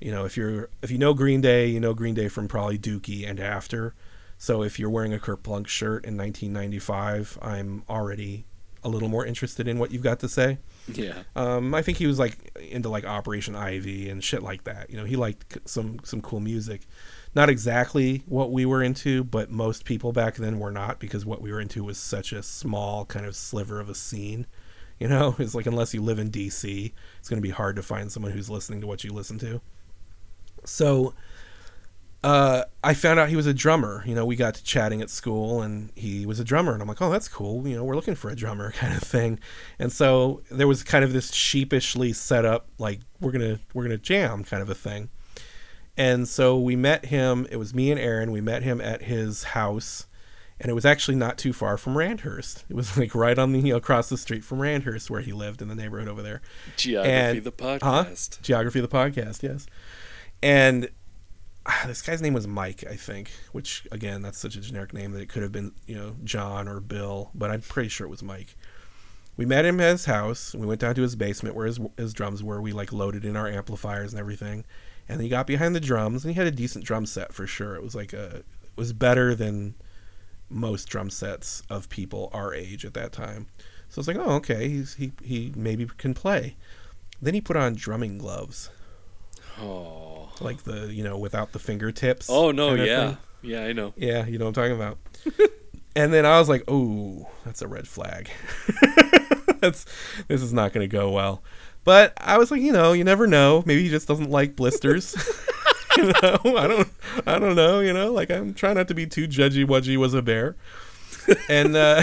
[0.00, 2.78] you know, if you're if you know Green Day, you know Green Day from probably
[2.78, 3.94] Dookie and after.
[4.44, 8.44] So if you're wearing a Kerplunk shirt in 1995, I'm already
[8.82, 10.58] a little more interested in what you've got to say.
[10.86, 11.22] yeah.
[11.34, 14.90] Um, I think he was like into like Operation Ivy and shit like that.
[14.90, 16.82] You know, he liked some some cool music.
[17.34, 21.40] Not exactly what we were into, but most people back then were not because what
[21.40, 24.46] we were into was such a small kind of sliver of a scene.
[25.00, 27.82] You know, it's like unless you live in DC, it's going to be hard to
[27.82, 29.62] find someone who's listening to what you listen to.
[30.66, 31.14] So,
[32.24, 34.02] uh, I found out he was a drummer.
[34.06, 36.88] You know, we got to chatting at school, and he was a drummer, and I'm
[36.88, 37.68] like, oh, that's cool.
[37.68, 39.38] You know, we're looking for a drummer, kind of thing.
[39.78, 43.98] And so there was kind of this sheepishly set up, like we're gonna we're gonna
[43.98, 45.10] jam, kind of a thing.
[45.96, 47.46] And so we met him.
[47.50, 48.32] It was me and Aaron.
[48.32, 50.06] We met him at his house,
[50.58, 52.64] and it was actually not too far from Randhurst.
[52.70, 55.68] It was like right on the across the street from Randhurst, where he lived in
[55.68, 56.40] the neighborhood over there.
[56.78, 58.04] Geography And- the Huh?
[58.06, 58.40] podcast.
[58.40, 59.66] Geography the podcast, yes.
[60.42, 60.88] And
[61.86, 65.22] this guy's name was Mike, I think, which again, that's such a generic name that
[65.22, 68.22] it could have been, you know, John or Bill, but I'm pretty sure it was
[68.22, 68.56] Mike.
[69.36, 70.54] We met him at his house.
[70.54, 72.60] We went down to his basement where his his drums were.
[72.60, 74.64] We like loaded in our amplifiers and everything.
[75.08, 77.74] And he got behind the drums and he had a decent drum set for sure.
[77.74, 78.44] It was like a it
[78.76, 79.74] was better than
[80.48, 83.48] most drum sets of people our age at that time.
[83.88, 86.56] So it's like, oh, okay, he's he he maybe can play.
[87.20, 88.70] Then he put on drumming gloves,
[89.58, 90.13] Oh.
[90.40, 92.28] Like the you know without the fingertips.
[92.28, 93.16] Oh no, yeah.
[93.42, 93.92] Yeah, I know.
[93.96, 94.98] yeah, you know what I'm talking about.
[95.96, 98.30] and then I was like, oh, that's a red flag.
[99.60, 99.84] that's
[100.28, 101.42] this is not going to go well.
[101.84, 103.62] But I was like, you know, you never know.
[103.66, 105.14] Maybe he just doesn't like blisters.
[105.98, 106.88] you know, I don't,
[107.26, 107.80] I don't know.
[107.80, 109.66] You know, like I'm trying not to be too judgy.
[109.66, 110.56] Wudgy was a bear.
[111.48, 112.02] and uh,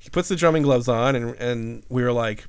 [0.00, 2.48] he puts the drumming gloves on, and and we were like,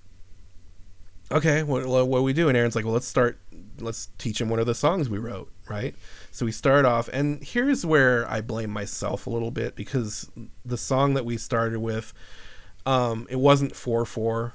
[1.31, 2.47] okay, what what do we do?
[2.47, 3.39] And Aaron's like, well, let's start.
[3.81, 5.95] Let's teach him one of the songs we wrote, right?
[6.31, 10.29] So we start off, and here's where I blame myself a little bit because
[10.65, 12.13] the song that we started with,
[12.85, 14.53] um, it wasn't four four.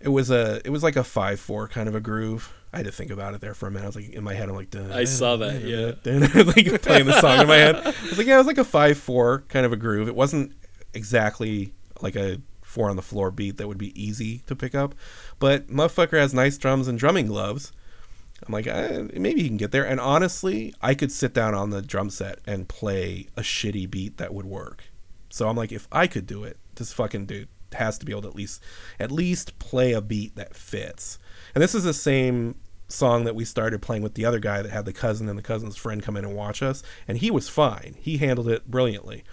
[0.00, 2.52] It was a, it was like a five four kind of a groove.
[2.72, 3.84] I had to think about it there for a minute.
[3.84, 5.92] I was like in my head, I'm like, dun, I saw that, yeah.
[6.02, 7.76] dun, like playing the song in my head.
[7.76, 10.08] I was like, yeah, it was like a five four kind of a groove.
[10.08, 10.52] It wasn't
[10.92, 12.40] exactly like a
[12.74, 14.94] four on the floor beat that would be easy to pick up,
[15.38, 17.72] but motherfucker has nice drums and drumming gloves.
[18.44, 19.86] I'm like, eh, maybe he can get there.
[19.86, 24.16] And honestly, I could sit down on the drum set and play a shitty beat
[24.18, 24.84] that would work.
[25.30, 28.22] So I'm like, if I could do it, this fucking dude has to be able
[28.22, 28.62] to at least
[29.00, 31.18] at least play a beat that fits.
[31.54, 32.56] And this is the same
[32.88, 35.42] song that we started playing with the other guy that had the cousin and the
[35.42, 37.96] cousin's friend come in and watch us, and he was fine.
[37.98, 39.24] He handled it brilliantly.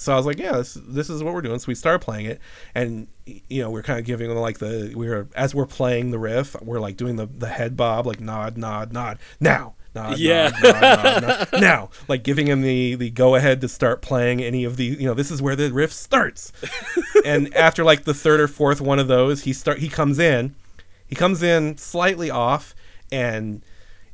[0.00, 1.58] So I was like, yeah, this, this is what we're doing.
[1.58, 2.40] So we started playing it,
[2.74, 6.10] and you know, we're kind of giving them like the we were as we're playing
[6.10, 9.18] the riff, we're like doing the the head bob, like nod, nod, nod.
[9.40, 10.52] Now, nod, Yeah.
[10.62, 11.48] nod, nod, nod, nod.
[11.60, 15.04] now, like giving him the the go ahead to start playing any of the you
[15.04, 16.50] know this is where the riff starts.
[17.26, 20.54] and after like the third or fourth one of those, he start he comes in,
[21.06, 22.74] he comes in slightly off
[23.12, 23.62] and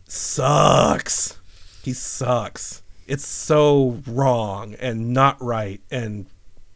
[0.08, 1.38] sucks.
[1.84, 2.82] He sucks.
[3.06, 6.26] It's so wrong and not right and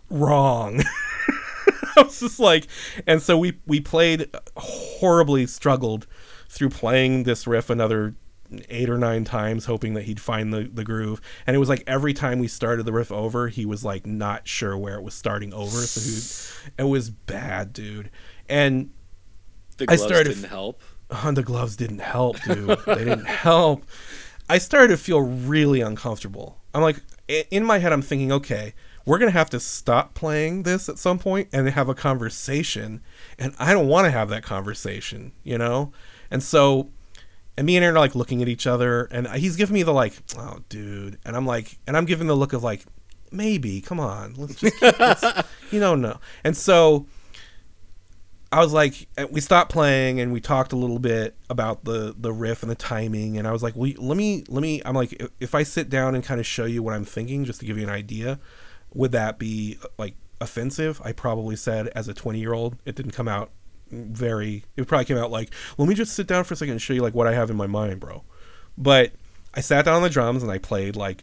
[0.09, 0.83] wrong.
[1.97, 2.67] I was just like,
[3.07, 6.07] and so we we played horribly struggled
[6.49, 8.15] through playing this riff another
[8.69, 11.21] eight or nine times, hoping that he'd find the the groove.
[11.47, 14.47] And it was like every time we started the riff over, he was like not
[14.47, 15.79] sure where it was starting over.
[15.79, 18.11] So he, it was bad, dude.
[18.49, 18.91] And
[19.79, 20.81] The I gloves started- didn't help.
[21.11, 22.79] uh, the gloves didn't help, dude.
[22.87, 23.85] they didn't help.
[24.51, 26.59] I started to feel really uncomfortable.
[26.75, 28.75] I'm like, in my head, I'm thinking, okay,
[29.07, 33.01] we're gonna have to stop playing this at some point and have a conversation,
[33.39, 35.93] and I don't want to have that conversation, you know.
[36.33, 36.91] And so,
[37.57, 39.93] and me and Aaron are like looking at each other, and he's giving me the
[39.93, 42.85] like, oh, dude, and I'm like, and I'm giving the look of like,
[43.31, 44.83] maybe, come on, let's just,
[45.71, 46.19] you don't know.
[46.43, 47.07] And so.
[48.53, 52.15] I was like, uh, we stopped playing and we talked a little bit about the
[52.19, 54.83] the riff and the timing, and I was like, well, let me let me.
[54.85, 57.61] I'm like, if I sit down and kind of show you what I'm thinking, just
[57.61, 58.41] to give you an idea,
[58.93, 61.01] would that be like offensive?
[61.05, 63.51] I probably said as a 20 year old, it didn't come out
[63.91, 64.65] very.
[64.77, 66.93] It probably came out like, let me just sit down for a second and show
[66.93, 68.25] you like what I have in my mind, bro.
[68.77, 69.13] But
[69.55, 71.23] I sat down on the drums and I played like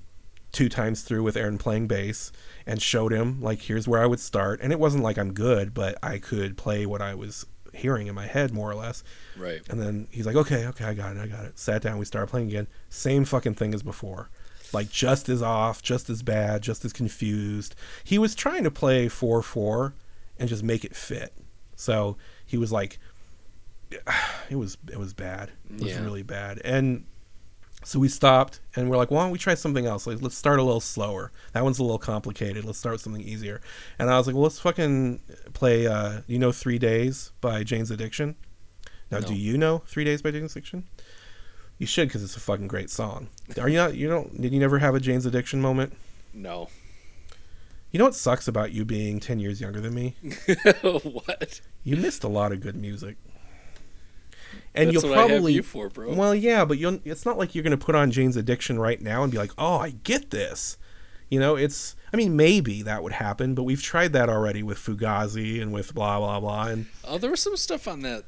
[0.53, 2.32] two times through with Aaron playing bass
[2.68, 4.59] and showed him like here's where I would start.
[4.61, 8.13] And it wasn't like I'm good, but I could play what I was hearing in
[8.15, 9.03] my head more or less.
[9.38, 9.61] Right.
[9.70, 11.57] And then he's like, okay, okay, I got it, I got it.
[11.57, 12.68] Sat down, we started playing again.
[12.89, 14.30] Same fucking thing as before.
[14.74, 17.74] Like just as off, just as bad, just as confused.
[18.03, 19.93] He was trying to play 4 4
[20.38, 21.34] and just make it fit.
[21.76, 22.99] So he was like,
[24.49, 25.51] it was it was bad.
[25.74, 26.03] It was Yeah.
[26.03, 26.59] really bad.
[26.65, 27.05] And
[27.88, 30.05] so we stopped and we're like, why don't we try something else?
[30.05, 31.31] Like, let's start a little slower.
[31.53, 32.65] That one's a little complicated.
[32.65, 33.61] Let's start with something easier.
[33.97, 35.21] And I was like, well, let's fucking
[35.53, 38.35] play, uh, you know, Three Days by Jane's Addiction.
[39.09, 39.27] Now, No.
[39.27, 40.83] do you know Three Days by Jane's Addiction?
[41.77, 43.29] You should because it's a fucking great song.
[43.57, 43.95] Are you not?
[43.95, 44.41] You don't?
[44.41, 45.93] Did you never have a Jane's Addiction moment?
[46.33, 46.67] No.
[47.91, 50.15] You know what sucks about you being ten years younger than me?
[50.81, 51.61] what?
[51.85, 53.15] You missed a lot of good music.
[54.78, 56.13] And That's you'll what I have probably you for, bro.
[56.13, 59.01] Well, yeah, but you'll, it's not like you're going to put on Jane's Addiction right
[59.01, 60.78] now and be like, "Oh, I get this."
[61.30, 64.78] You know, it's I mean, maybe that would happen, but we've tried that already with
[64.78, 68.23] Fugazi and with blah blah blah and Oh, there was some stuff on that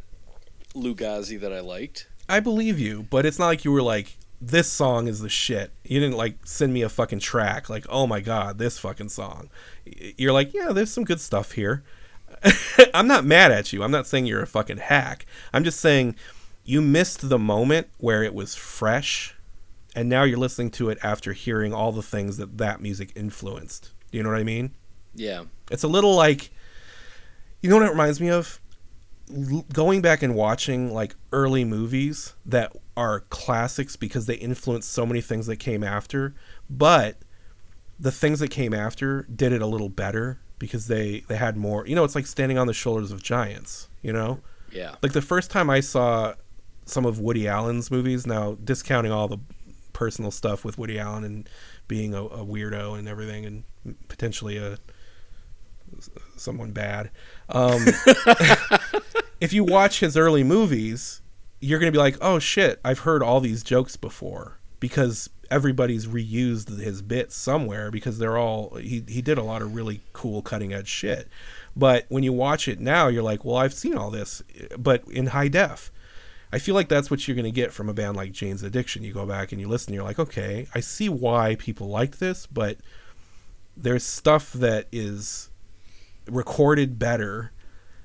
[0.73, 2.07] Fugazi that I liked.
[2.27, 5.71] I believe you, but it's not like you were like this song is the shit.
[5.83, 9.49] You didn't like send me a fucking track like, "Oh my god, this fucking song."
[9.85, 11.83] You're like, "Yeah, there's some good stuff here."
[12.93, 13.83] I'm not mad at you.
[13.83, 15.25] I'm not saying you're a fucking hack.
[15.53, 16.15] I'm just saying
[16.69, 19.35] you missed the moment where it was fresh
[19.95, 23.91] and now you're listening to it after hearing all the things that that music influenced.
[24.11, 24.75] You know what I mean?
[25.15, 25.45] Yeah.
[25.71, 26.51] It's a little like
[27.63, 28.61] you know what it reminds me of?
[29.35, 35.07] L- going back and watching like early movies that are classics because they influenced so
[35.07, 36.35] many things that came after,
[36.69, 37.17] but
[37.99, 41.87] the things that came after did it a little better because they they had more.
[41.87, 44.41] You know, it's like standing on the shoulders of giants, you know?
[44.71, 44.97] Yeah.
[45.01, 46.35] Like the first time I saw
[46.89, 49.37] some of Woody Allen's movies, now discounting all the
[49.93, 51.49] personal stuff with Woody Allen and
[51.87, 53.63] being a, a weirdo and everything, and
[54.07, 54.77] potentially a
[56.35, 57.09] someone bad.
[57.49, 57.85] Um,
[59.41, 61.21] if you watch his early movies,
[61.59, 66.79] you're gonna be like, "Oh shit, I've heard all these jokes before," because everybody's reused
[66.79, 70.73] his bits somewhere because they're all he he did a lot of really cool cutting
[70.73, 71.27] edge shit.
[71.75, 74.43] But when you watch it now, you're like, well, I've seen all this,
[74.77, 75.91] but in high def.
[76.51, 79.03] I feel like that's what you're going to get from a band like Jane's Addiction.
[79.03, 82.47] You go back and you listen, you're like, okay, I see why people like this,
[82.47, 82.77] but
[83.77, 85.49] there's stuff that is
[86.27, 87.51] recorded better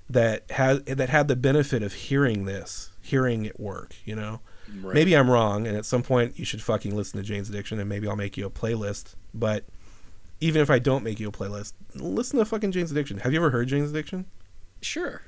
[0.08, 4.40] that has that had the benefit of hearing this, hearing it work, you know.
[4.80, 4.94] Right.
[4.94, 7.88] Maybe I'm wrong, and at some point you should fucking listen to Jane's Addiction, and
[7.88, 9.14] maybe I'll make you a playlist.
[9.32, 9.64] But
[10.40, 13.18] even if I don't make you a playlist, listen to fucking Jane's Addiction.
[13.18, 14.26] Have you ever heard Jane's Addiction?
[14.82, 15.22] Sure.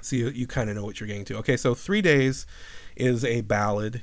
[0.00, 1.36] So you, you kind of know what you're getting to.
[1.38, 2.46] Okay, so Three Days
[2.96, 4.02] is a ballad.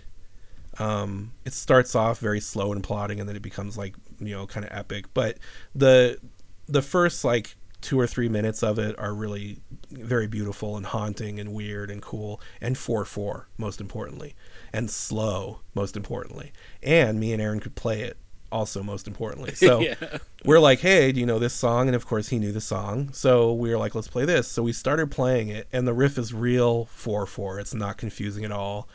[0.78, 4.48] Um, it starts off very slow and plodding, and then it becomes like you know
[4.48, 5.06] kind of epic.
[5.14, 5.38] But
[5.74, 6.20] the
[6.68, 9.60] the first like two or three minutes of it are really
[9.92, 14.34] very beautiful and haunting and weird and cool and four four most importantly
[14.74, 16.52] and slow most importantly.
[16.82, 18.18] And me and Aaron could play it
[18.56, 19.54] also most importantly.
[19.66, 19.96] So yeah.
[20.44, 21.88] we're like, hey, do you know this song?
[21.88, 23.12] And of course, he knew the song.
[23.14, 24.48] So we were like, let's play this.
[24.48, 27.60] So we started playing it, and the riff is real 4 4.
[27.60, 28.88] It's not confusing at all.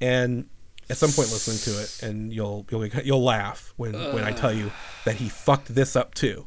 [0.00, 0.48] And
[0.90, 4.52] at some point, listening to it, and you'll you'll you'll laugh when when I tell
[4.52, 4.72] you
[5.04, 6.46] that he fucked this up too.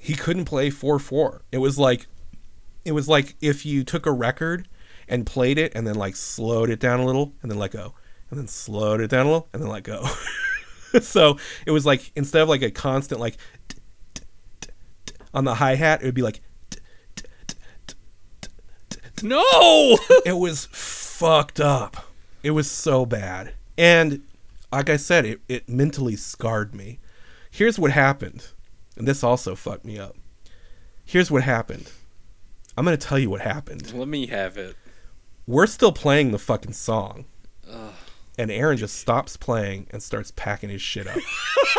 [0.00, 1.42] He couldn't play 4 4.
[1.52, 2.06] It was like
[2.84, 4.68] it was like if you took a record
[5.08, 7.94] and played it and then like slowed it down a little and then let go
[8.30, 10.06] and then slowed it down a little and then let go.
[11.02, 13.36] so it was like instead of like a constant like
[15.34, 16.40] on the hi hat, it would be like
[19.22, 19.42] No.
[20.26, 21.96] it was fucked up.
[22.42, 23.54] It was so bad.
[23.78, 24.22] And
[24.72, 26.98] like I said, it, it mentally scarred me.
[27.50, 28.48] Here's what happened.
[28.96, 30.16] And this also fucked me up.
[31.04, 31.90] Here's what happened.
[32.76, 33.92] I'm going to tell you what happened.
[33.94, 34.76] Let me have it.
[35.46, 37.24] We're still playing the fucking song.
[38.38, 41.18] And Aaron just stops playing and starts packing his shit up.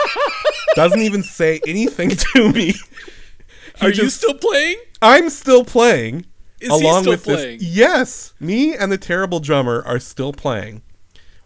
[0.75, 2.73] Doesn't even say anything to me.
[2.73, 4.77] He Are you still playing?
[5.01, 6.25] I'm still playing.
[6.59, 7.59] Is he along still with playing?
[7.59, 7.67] this.
[7.67, 10.81] Yes, me and the terrible drummer are still playing.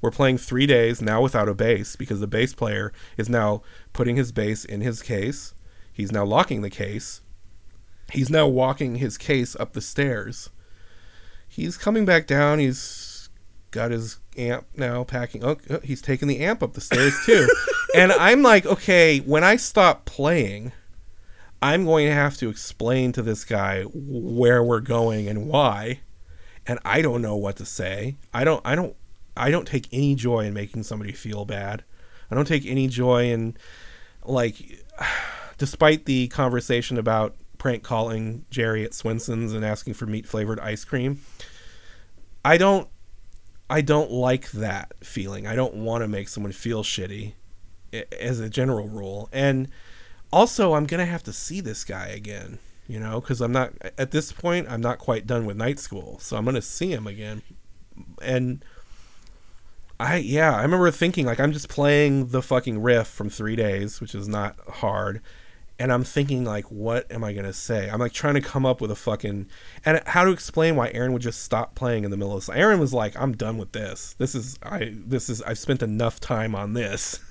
[0.01, 3.61] We're playing three days now without a bass because the bass player is now
[3.93, 5.53] putting his bass in his case.
[5.93, 7.21] He's now locking the case.
[8.11, 10.49] He's now walking his case up the stairs.
[11.47, 12.59] He's coming back down.
[12.59, 13.29] He's
[13.71, 15.43] got his amp now packing.
[15.43, 17.47] Oh, oh, he's taking the amp up the stairs too.
[17.95, 20.71] and I'm like, okay, when I stop playing,
[21.61, 25.99] I'm going to have to explain to this guy where we're going and why.
[26.65, 28.17] And I don't know what to say.
[28.33, 28.95] I don't I don't
[29.35, 31.83] I don't take any joy in making somebody feel bad.
[32.29, 33.57] I don't take any joy in
[34.23, 34.85] like
[35.57, 40.83] despite the conversation about prank calling Jerry at Swenson's and asking for meat flavored ice
[40.83, 41.21] cream,
[42.43, 42.87] I don't
[43.71, 45.47] I don't like that feeling.
[45.47, 47.35] I don't want to make someone feel shitty
[48.19, 49.29] as a general rule.
[49.31, 49.69] And
[50.29, 53.71] also I'm going to have to see this guy again, you know, cuz I'm not
[53.97, 56.19] at this point I'm not quite done with night school.
[56.19, 57.43] So I'm going to see him again.
[58.21, 58.65] And
[60.01, 64.01] I yeah, I remember thinking like I'm just playing the fucking riff from 3 days,
[64.01, 65.21] which is not hard.
[65.81, 67.89] And I'm thinking like what am I going to say?
[67.89, 69.47] I'm like trying to come up with a fucking
[69.83, 72.55] and how to explain why Aaron would just stop playing in the middle of this.
[72.55, 74.13] Aaron was like, "I'm done with this.
[74.19, 77.19] This is I this is I've spent enough time on this."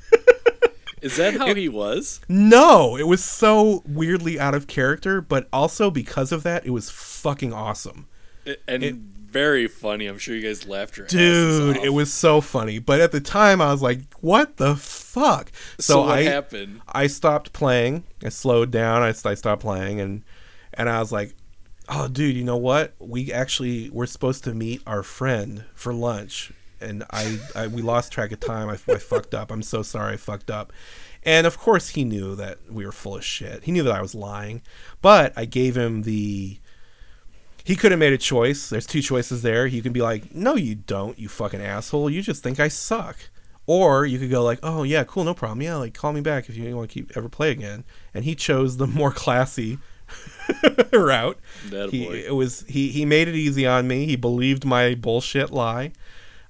[1.00, 2.20] Is that how he was?
[2.28, 6.90] No, it was so weirdly out of character, but also because of that, it was
[6.90, 8.06] fucking awesome.
[8.68, 10.06] And very funny.
[10.06, 12.78] I'm sure you guys laughed your Dude, it was so funny.
[12.78, 15.50] But at the time, I was like, what the fuck?
[15.78, 16.80] So, what I, happened?
[16.88, 18.04] I stopped playing.
[18.24, 19.02] I slowed down.
[19.02, 20.22] I, I stopped playing, and
[20.74, 21.34] and I was like,
[21.88, 22.94] "Oh, dude, you know what?
[22.98, 28.12] We actually we're supposed to meet our friend for lunch, and I, I we lost
[28.12, 28.68] track of time.
[28.68, 29.50] I, I fucked up.
[29.50, 30.14] I'm so sorry.
[30.14, 30.72] I fucked up."
[31.22, 33.64] And of course, he knew that we were full of shit.
[33.64, 34.62] He knew that I was lying,
[35.02, 36.58] but I gave him the.
[37.64, 38.68] He could have made a choice.
[38.70, 39.66] There's two choices there.
[39.66, 42.10] You can be like, "No, you don't, you fucking asshole.
[42.10, 43.16] You just think I suck."
[43.66, 45.62] Or you could go like, "Oh yeah, cool, no problem.
[45.62, 47.84] Yeah, like call me back if you want to keep ever play again."
[48.14, 49.78] And he chose the more classy
[50.92, 51.38] route.
[51.70, 52.24] That He, boy.
[52.26, 54.06] it was he he made it easy on me.
[54.06, 55.92] He believed my bullshit lie.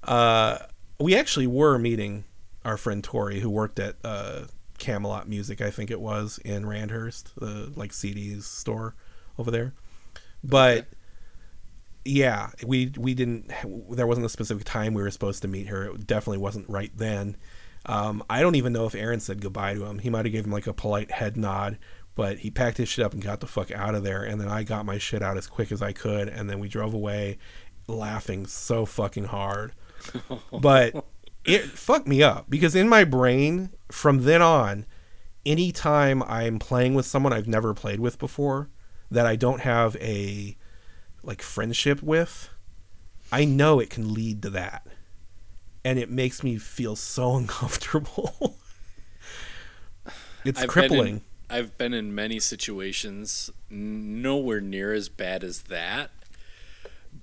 [0.03, 0.57] Uh,
[0.99, 2.23] we actually were meeting
[2.65, 4.41] our friend Tori, who worked at uh,
[4.77, 8.95] Camelot Music, I think it was in Randhurst, the like CDs store
[9.37, 9.73] over there.
[10.43, 10.87] But
[12.05, 13.51] yeah, we we didn't.
[13.89, 15.91] There wasn't a specific time we were supposed to meet her.
[15.91, 17.37] It definitely wasn't right then.
[17.85, 19.99] Um, I don't even know if Aaron said goodbye to him.
[19.99, 21.77] He might have given him like a polite head nod,
[22.15, 24.23] but he packed his shit up and got the fuck out of there.
[24.23, 26.67] And then I got my shit out as quick as I could, and then we
[26.67, 27.37] drove away,
[27.87, 29.73] laughing so fucking hard.
[30.51, 31.05] but
[31.45, 34.85] it fucked me up because in my brain from then on
[35.45, 38.69] anytime i'm playing with someone i've never played with before
[39.09, 40.55] that i don't have a
[41.23, 42.49] like friendship with
[43.31, 44.85] i know it can lead to that
[45.83, 48.55] and it makes me feel so uncomfortable
[50.43, 55.63] it's I've crippling Been in, I've been in many situations, nowhere near as bad as
[55.63, 56.11] that.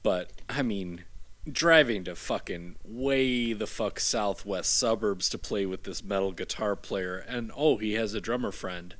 [0.02, 1.04] But I mean,
[1.50, 7.16] driving to fucking way the fuck southwest suburbs to play with this metal guitar player,
[7.16, 8.94] and oh, he has a drummer friend.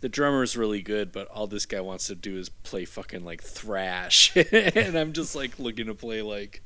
[0.00, 3.24] The drummer is really good, but all this guy wants to do is play fucking
[3.24, 6.62] like thrash, and I'm just like looking to play like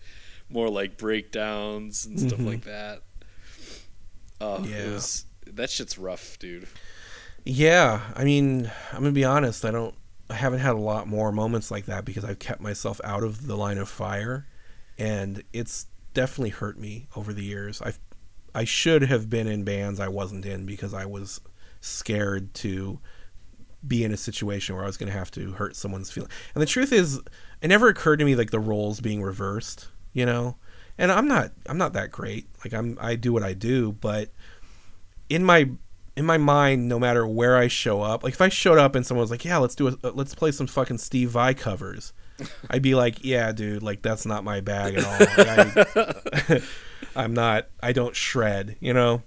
[0.51, 2.47] more like breakdowns and stuff mm-hmm.
[2.49, 3.03] like that.
[4.41, 4.93] Oh, Yeah.
[4.93, 6.69] was that shit's rough, dude.
[7.45, 9.65] Yeah, I mean, I'm gonna be honest.
[9.65, 9.95] I don't.
[10.31, 13.47] I haven't had a lot more moments like that because I've kept myself out of
[13.47, 14.47] the line of fire,
[14.99, 17.83] and it's definitely hurt me over the years.
[17.83, 17.95] I
[18.55, 21.41] I should have been in bands I wasn't in because I was
[21.81, 23.01] scared to
[23.87, 26.31] be in a situation where I was going to have to hurt someone's feeling.
[26.55, 27.21] And the truth is,
[27.61, 30.57] it never occurred to me like the roles being reversed, you know.
[30.99, 32.49] And I'm not I'm not that great.
[32.65, 34.31] Like I'm I do what I do, but
[35.29, 35.71] in my
[36.17, 39.07] in my mind, no matter where I show up, like if I showed up and
[39.07, 42.13] someone was like, "Yeah, let's do a uh, let's play some fucking Steve Vai covers,"
[42.71, 45.19] I'd be like, "Yeah, dude, like that's not my bag at all.
[45.19, 45.97] Like,
[46.47, 46.63] I,
[47.17, 47.69] I'm not.
[47.83, 49.23] I don't shred, you know."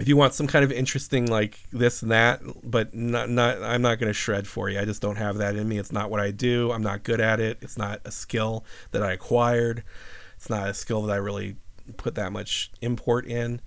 [0.00, 3.82] If you want some kind of interesting like this and that, but not not, I'm
[3.82, 4.78] not gonna shred for you.
[4.78, 5.78] I just don't have that in me.
[5.78, 6.72] It's not what I do.
[6.72, 7.58] I'm not good at it.
[7.60, 9.84] It's not a skill that I acquired.
[10.36, 11.56] It's not a skill that I really
[11.96, 13.60] put that much import in.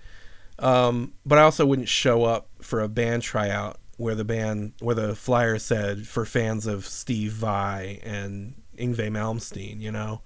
[0.58, 4.94] Um, but I also wouldn't show up for a band tryout where the band where
[4.94, 10.22] the flyer said for fans of Steve Vai and Yngwie Malmsteen, you know.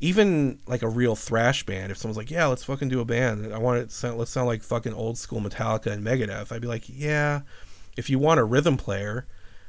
[0.00, 3.52] Even like a real thrash band, if someone's like, "Yeah, let's fucking do a band,"
[3.52, 6.52] I want it sound, let's sound like fucking old school Metallica and Megadeth.
[6.52, 7.40] I'd be like, "Yeah,
[7.96, 9.26] if you want a rhythm player,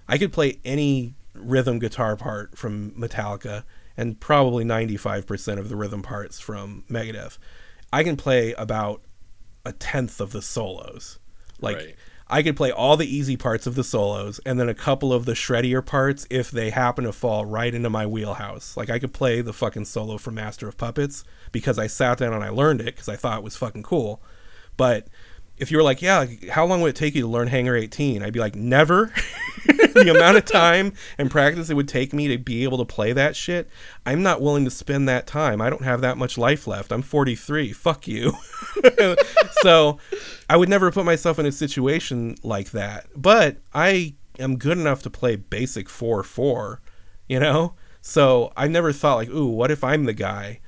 [0.08, 3.64] I could play any rhythm guitar part from Metallica
[3.96, 7.38] and probably 95% of the rhythm parts from Megadeth.
[7.92, 9.02] I can play about
[9.66, 11.20] a tenth of the solos.
[11.60, 11.96] Like Right.
[12.30, 15.26] I could play all the easy parts of the solos and then a couple of
[15.26, 18.76] the shreddier parts if they happen to fall right into my wheelhouse.
[18.76, 22.34] Like I could play the fucking solo from Master of Puppets because I sat down
[22.34, 24.22] and I learned it because I thought it was fucking cool.
[24.76, 25.08] But
[25.58, 28.22] if you were like, yeah, how long would it take you to learn Hangar 18?
[28.22, 29.14] I'd be like, never.
[29.66, 33.14] the amount of time and practice it would take me to be able to play
[33.14, 33.70] that shit,
[34.06, 35.62] I'm not willing to spend that time.
[35.62, 36.92] I don't have that much life left.
[36.92, 37.74] I'm 43.
[37.74, 38.34] Fuck you.
[39.62, 40.00] so
[40.50, 43.08] I would never put myself in a situation like that.
[43.16, 46.82] But I am good enough to play basic 4 4,
[47.28, 47.76] you know?
[48.02, 50.62] So I never thought, like, ooh, what if I'm the guy?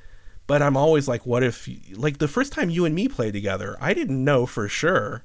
[0.48, 3.78] But I'm always like, what if, like, the first time you and me played together,
[3.80, 5.24] I didn't know for sure,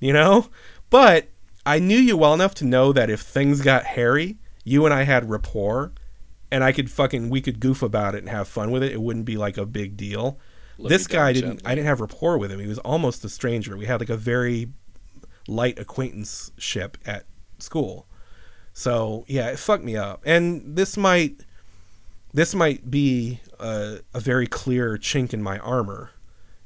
[0.00, 0.48] you know?
[0.90, 1.28] But
[1.66, 5.04] I knew you well enough to know that if things got hairy, you and I
[5.04, 5.92] had rapport,
[6.50, 8.92] and I could fucking, we could goof about it and have fun with it.
[8.92, 10.38] It wouldn't be like a big deal.
[10.78, 11.70] Let this guy didn't, gently.
[11.70, 12.60] I didn't have rapport with him.
[12.60, 13.76] He was almost a stranger.
[13.76, 14.68] We had like a very
[15.46, 17.24] light acquaintanceship at
[17.58, 18.06] school.
[18.72, 20.22] So yeah, it fucked me up.
[20.26, 21.40] And this might
[22.32, 26.10] this might be a, a very clear chink in my armor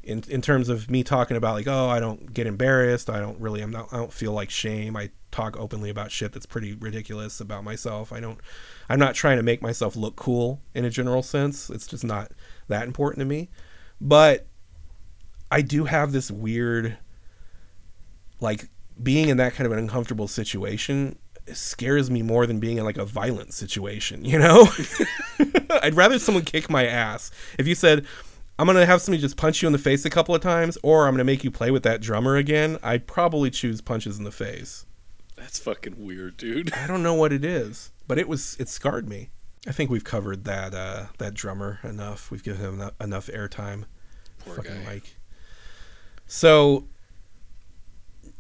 [0.09, 3.11] in in terms of me talking about like oh I don't get embarrassed.
[3.11, 4.97] I don't really I'm not I don't feel like shame.
[4.97, 8.13] I talk openly about shit that's pretty ridiculous about myself.
[8.13, 8.39] I don't
[8.89, 11.69] I'm not trying to make myself look cool in a general sense.
[11.69, 12.33] It's just not
[12.69, 13.51] that important to me.
[14.01, 14.47] But
[15.51, 16.97] I do have this weird
[18.41, 18.69] like
[19.01, 21.19] being in that kind of an uncomfortable situation
[21.53, 24.67] scares me more than being in like a violent situation, you know?
[25.83, 27.31] I'd rather someone kick my ass.
[27.59, 28.07] If you said,
[28.59, 30.77] I'm going to have somebody just punch you in the face a couple of times,
[30.83, 34.19] or I'm going to make you play with that drummer again, I'd probably choose punches
[34.19, 34.85] in the face.
[35.37, 36.73] That's fucking weird, dude.
[36.73, 39.31] I don't know what it is, but it was, it scarred me.
[39.67, 42.31] I think we've covered that, uh, that drummer enough.
[42.33, 43.85] We've given him enough, enough airtime.
[44.45, 44.85] Poor Fucking guy.
[44.85, 45.17] Mike.
[46.27, 46.89] So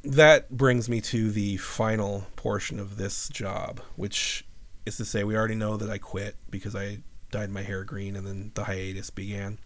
[0.02, 4.44] that brings me to the final portion of this job, which
[4.84, 6.98] is to say, we already know that I quit because I
[7.30, 9.58] dyed my hair green and then the hiatus began.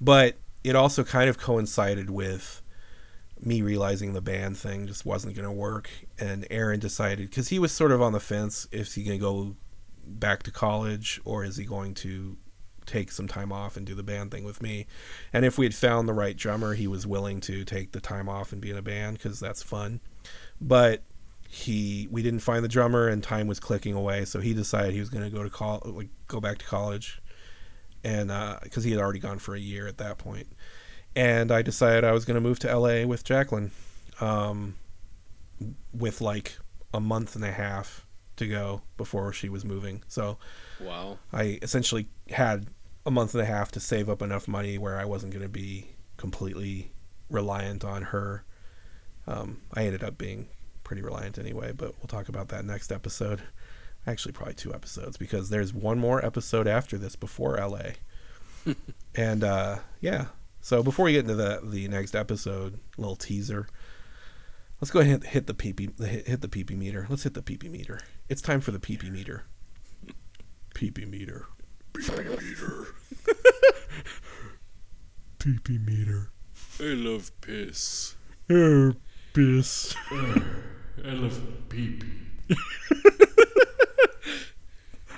[0.00, 2.62] But it also kind of coincided with
[3.40, 5.90] me realizing the band thing just wasn't going to work.
[6.18, 9.22] And Aaron decided, because he was sort of on the fence, if he going to
[9.22, 9.56] go
[10.04, 12.36] back to college or is he going to
[12.88, 14.86] take some time off and do the band thing with me.
[15.32, 18.28] And if we had found the right drummer, he was willing to take the time
[18.28, 20.00] off and be in a band because that's fun.
[20.60, 21.02] But
[21.48, 25.00] he we didn't find the drummer and time was clicking away, so he decided he
[25.00, 27.20] was going to go to call like go back to college,
[28.04, 28.30] and
[28.62, 30.18] because he had already gone for a year at that
[31.16, 33.72] and I decided I was going to move to LA with Jacqueline,
[34.20, 34.76] um,
[35.92, 36.58] with like
[36.94, 40.02] a month and a half to go before she was moving.
[40.06, 40.38] So
[40.80, 41.18] Wow.
[41.32, 42.68] I essentially had
[43.04, 45.48] a month and a half to save up enough money where I wasn't going to
[45.48, 46.92] be completely
[47.30, 48.44] reliant on her.
[49.26, 50.48] Um, I ended up being
[50.84, 53.42] pretty reliant anyway, but we'll talk about that next episode.
[54.06, 58.74] Actually, probably two episodes because there's one more episode after this before LA.
[59.14, 60.26] and uh, yeah,
[60.60, 63.68] so before we get into the the next episode, little teaser.
[64.80, 67.06] Let's go ahead and hit the peepee hit, hit the peepee meter.
[67.08, 68.00] Let's hit the peepee meter.
[68.28, 69.44] It's time for the peepee meter.
[70.74, 71.46] Peepee meter.
[71.94, 72.86] Peepee meter.
[75.38, 76.30] Peepee meter.
[76.80, 78.14] I love piss.
[78.50, 78.92] Oh,
[79.34, 79.96] piss.
[80.10, 82.56] I love pee pee.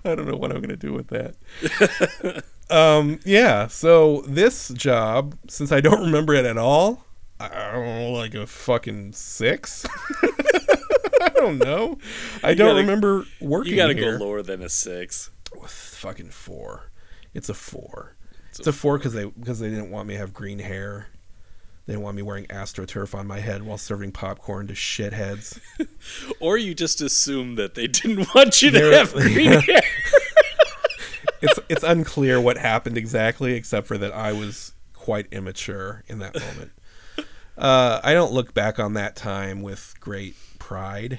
[0.05, 2.45] I don't know what I'm going to do with that.
[2.71, 7.05] um, yeah, so this job, since I don't remember it at all,
[7.39, 9.87] I don't know, like a fucking six.
[11.23, 11.99] I don't know.
[12.43, 14.19] I don't gotta- remember working You gotta here.
[14.19, 15.31] go lower than a six.
[15.67, 16.91] fucking four.
[17.35, 18.17] It's a four.
[18.51, 21.07] It's, a four because they because they didn't want me to have green hair.
[21.91, 25.59] They didn't want me wearing astroturf on my head while serving popcorn to shitheads.
[26.41, 29.81] Or you just assume that they didn't want you to They're- have green hair.
[31.43, 36.35] it's it's unclear what happened exactly, except for that I was quite immature in that
[36.41, 36.71] moment.
[37.59, 41.19] Uh, I don't look back on that time with great pride,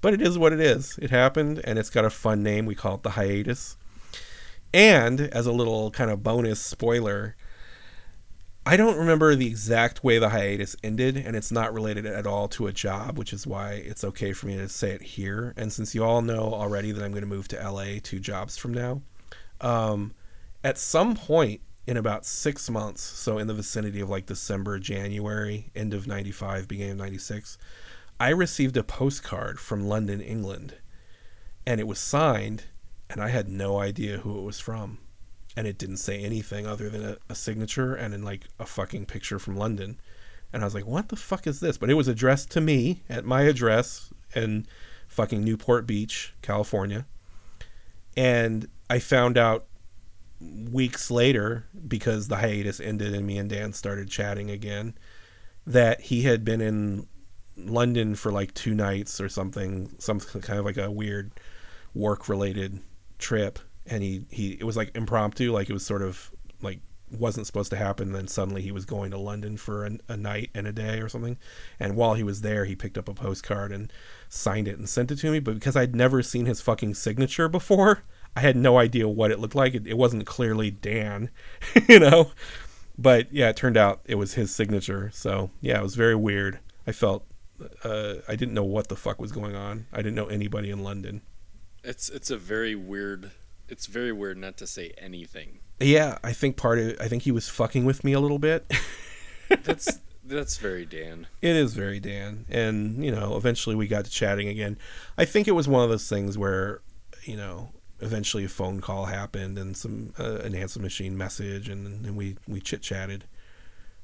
[0.00, 0.98] but it is what it is.
[1.00, 2.66] It happened, and it's got a fun name.
[2.66, 3.76] We call it the hiatus.
[4.74, 7.36] And as a little kind of bonus spoiler,
[8.68, 12.48] I don't remember the exact way the hiatus ended, and it's not related at all
[12.48, 15.54] to a job, which is why it's okay for me to say it here.
[15.56, 18.58] And since you all know already that I'm going to move to LA two jobs
[18.58, 19.00] from now,
[19.62, 20.12] um,
[20.62, 25.70] at some point in about six months, so in the vicinity of like December, January,
[25.74, 27.56] end of 95, beginning of 96,
[28.20, 30.74] I received a postcard from London, England,
[31.64, 32.64] and it was signed,
[33.08, 34.98] and I had no idea who it was from
[35.58, 39.04] and it didn't say anything other than a, a signature and then like a fucking
[39.04, 39.98] picture from London.
[40.52, 41.76] And I was like, what the fuck is this?
[41.76, 44.66] But it was addressed to me at my address in
[45.08, 47.06] fucking Newport Beach, California.
[48.16, 49.66] And I found out
[50.40, 54.94] weeks later, because the hiatus ended and me and Dan started chatting again,
[55.66, 57.08] that he had been in
[57.56, 61.32] London for like two nights or something, some kind of like a weird
[61.94, 62.78] work related
[63.18, 63.58] trip
[63.90, 66.30] and he he it was like impromptu like it was sort of
[66.60, 66.80] like
[67.10, 70.50] wasn't supposed to happen then suddenly he was going to london for a, a night
[70.54, 71.38] and a day or something.
[71.80, 73.92] And while he was there he picked up a postcard and
[74.28, 77.48] signed it and sent it to me but because i'd never seen his fucking signature
[77.48, 78.02] before
[78.36, 79.74] i had no idea what it looked like.
[79.74, 81.30] It, it wasn't clearly dan
[81.88, 82.32] you know?
[82.98, 85.10] But yeah it turned out it was his signature.
[85.12, 86.58] So yeah it was very weird.
[86.86, 87.24] I felt
[87.82, 89.86] uh, i didn't know what the fuck was going on.
[89.92, 91.22] I didn't know anybody in london.
[91.84, 93.30] It's it's a very weird.
[93.68, 95.60] It's very weird not to say anything.
[95.80, 98.70] Yeah, I think part of I think he was fucking with me a little bit.
[99.62, 101.26] That's that's very Dan.
[101.40, 104.76] it is very Dan, and you know, eventually we got to chatting again.
[105.16, 106.82] I think it was one of those things where,
[107.22, 112.04] you know, eventually a phone call happened and some uh, an answer machine message, and
[112.04, 113.24] then we we chit chatted.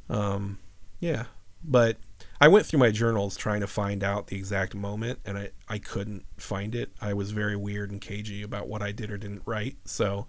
[0.09, 0.59] Um,
[0.99, 1.25] yeah,
[1.63, 1.99] but
[2.41, 5.79] I went through my journals trying to find out the exact moment, and I I
[5.79, 6.91] couldn't find it.
[7.01, 10.27] I was very weird and cagey about what I did or didn't write, so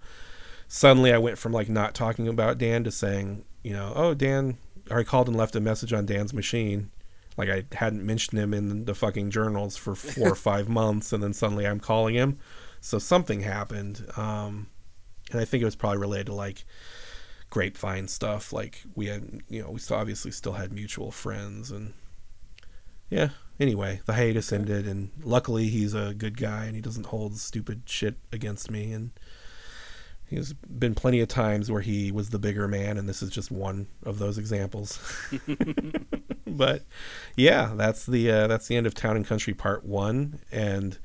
[0.68, 4.56] suddenly I went from like not talking about Dan to saying, you know, oh Dan,
[4.90, 6.90] I called and left a message on Dan's machine,
[7.36, 11.22] like I hadn't mentioned him in the fucking journals for four or five months, and
[11.22, 12.38] then suddenly I'm calling him.
[12.80, 14.68] So something happened, um,
[15.32, 16.64] and I think it was probably related to like
[17.50, 18.52] grapevine stuff.
[18.52, 21.94] Like we had, you know, we still obviously still had mutual friends, and
[23.10, 23.30] yeah.
[23.58, 27.82] Anyway, the hiatus ended, and luckily he's a good guy and he doesn't hold stupid
[27.86, 29.10] shit against me, and.
[30.28, 33.52] There's been plenty of times where he was the bigger man, and this is just
[33.52, 34.98] one of those examples.
[36.48, 36.82] but
[37.36, 40.40] yeah, that's the uh, that's the end of Town and Country Part One.
[40.50, 40.98] And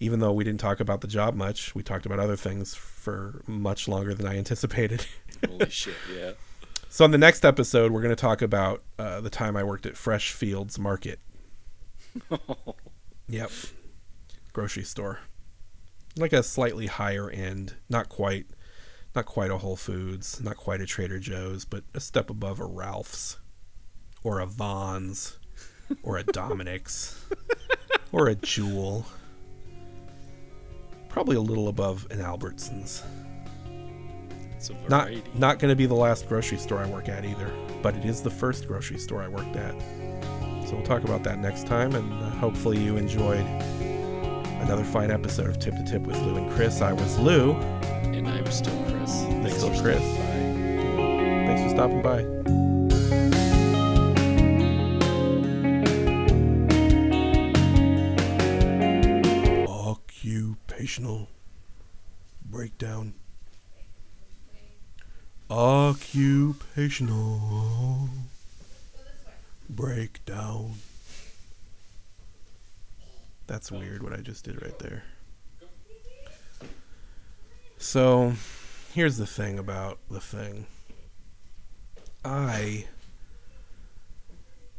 [0.00, 3.42] even though we didn't talk about the job much, we talked about other things for
[3.46, 5.06] much longer than I anticipated.
[5.46, 5.94] Holy shit!
[6.14, 6.32] Yeah.
[6.88, 9.86] so on the next episode, we're going to talk about uh, the time I worked
[9.86, 11.20] at Fresh Fields Market.
[13.30, 13.50] Yep,
[14.54, 15.18] grocery store,
[16.16, 18.46] like a slightly higher end, not quite,
[19.14, 22.64] not quite a Whole Foods, not quite a Trader Joe's, but a step above a
[22.64, 23.36] Ralph's,
[24.22, 25.38] or a Vons,
[26.02, 27.22] or a Dominick's,
[28.12, 29.04] or a Jewel.
[31.10, 33.02] Probably a little above an Albertsons.
[34.58, 35.22] It's a Not variety.
[35.34, 37.48] not going to be the last grocery store I work at either,
[37.80, 39.72] but it is the first grocery store I worked at.
[40.66, 43.46] So we'll talk about that next time, and uh, hopefully you enjoyed
[44.60, 46.80] another fine episode of Tip to Tip with Lou and Chris.
[46.82, 47.52] I was Lou.
[47.52, 49.22] and I'm still Chris.
[49.22, 50.02] Thanks Still for Chris.
[50.02, 51.46] stopping by.
[51.46, 53.68] Thanks for stopping by.
[59.98, 61.28] Occupational
[62.44, 63.14] breakdown.
[65.50, 67.40] Occupational
[69.70, 70.74] breakdown.
[73.46, 75.04] That's weird what I just did right there.
[77.78, 78.34] So,
[78.92, 80.66] here's the thing about the thing.
[82.24, 82.84] I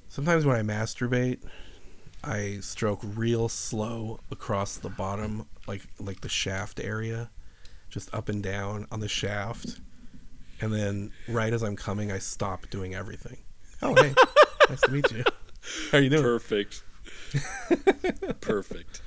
[0.08, 1.40] sometimes when I masturbate,
[2.24, 7.32] I stroke real slow across the bottom, like like the shaft area,
[7.90, 9.80] just up and down on the shaft,
[10.62, 13.38] and then right as I'm coming, I stop doing everything.
[13.82, 14.14] Oh, hey.
[14.70, 15.24] nice to meet you.
[15.92, 16.24] How are you doing?
[16.24, 16.84] Perfect.
[18.42, 19.02] Perfect.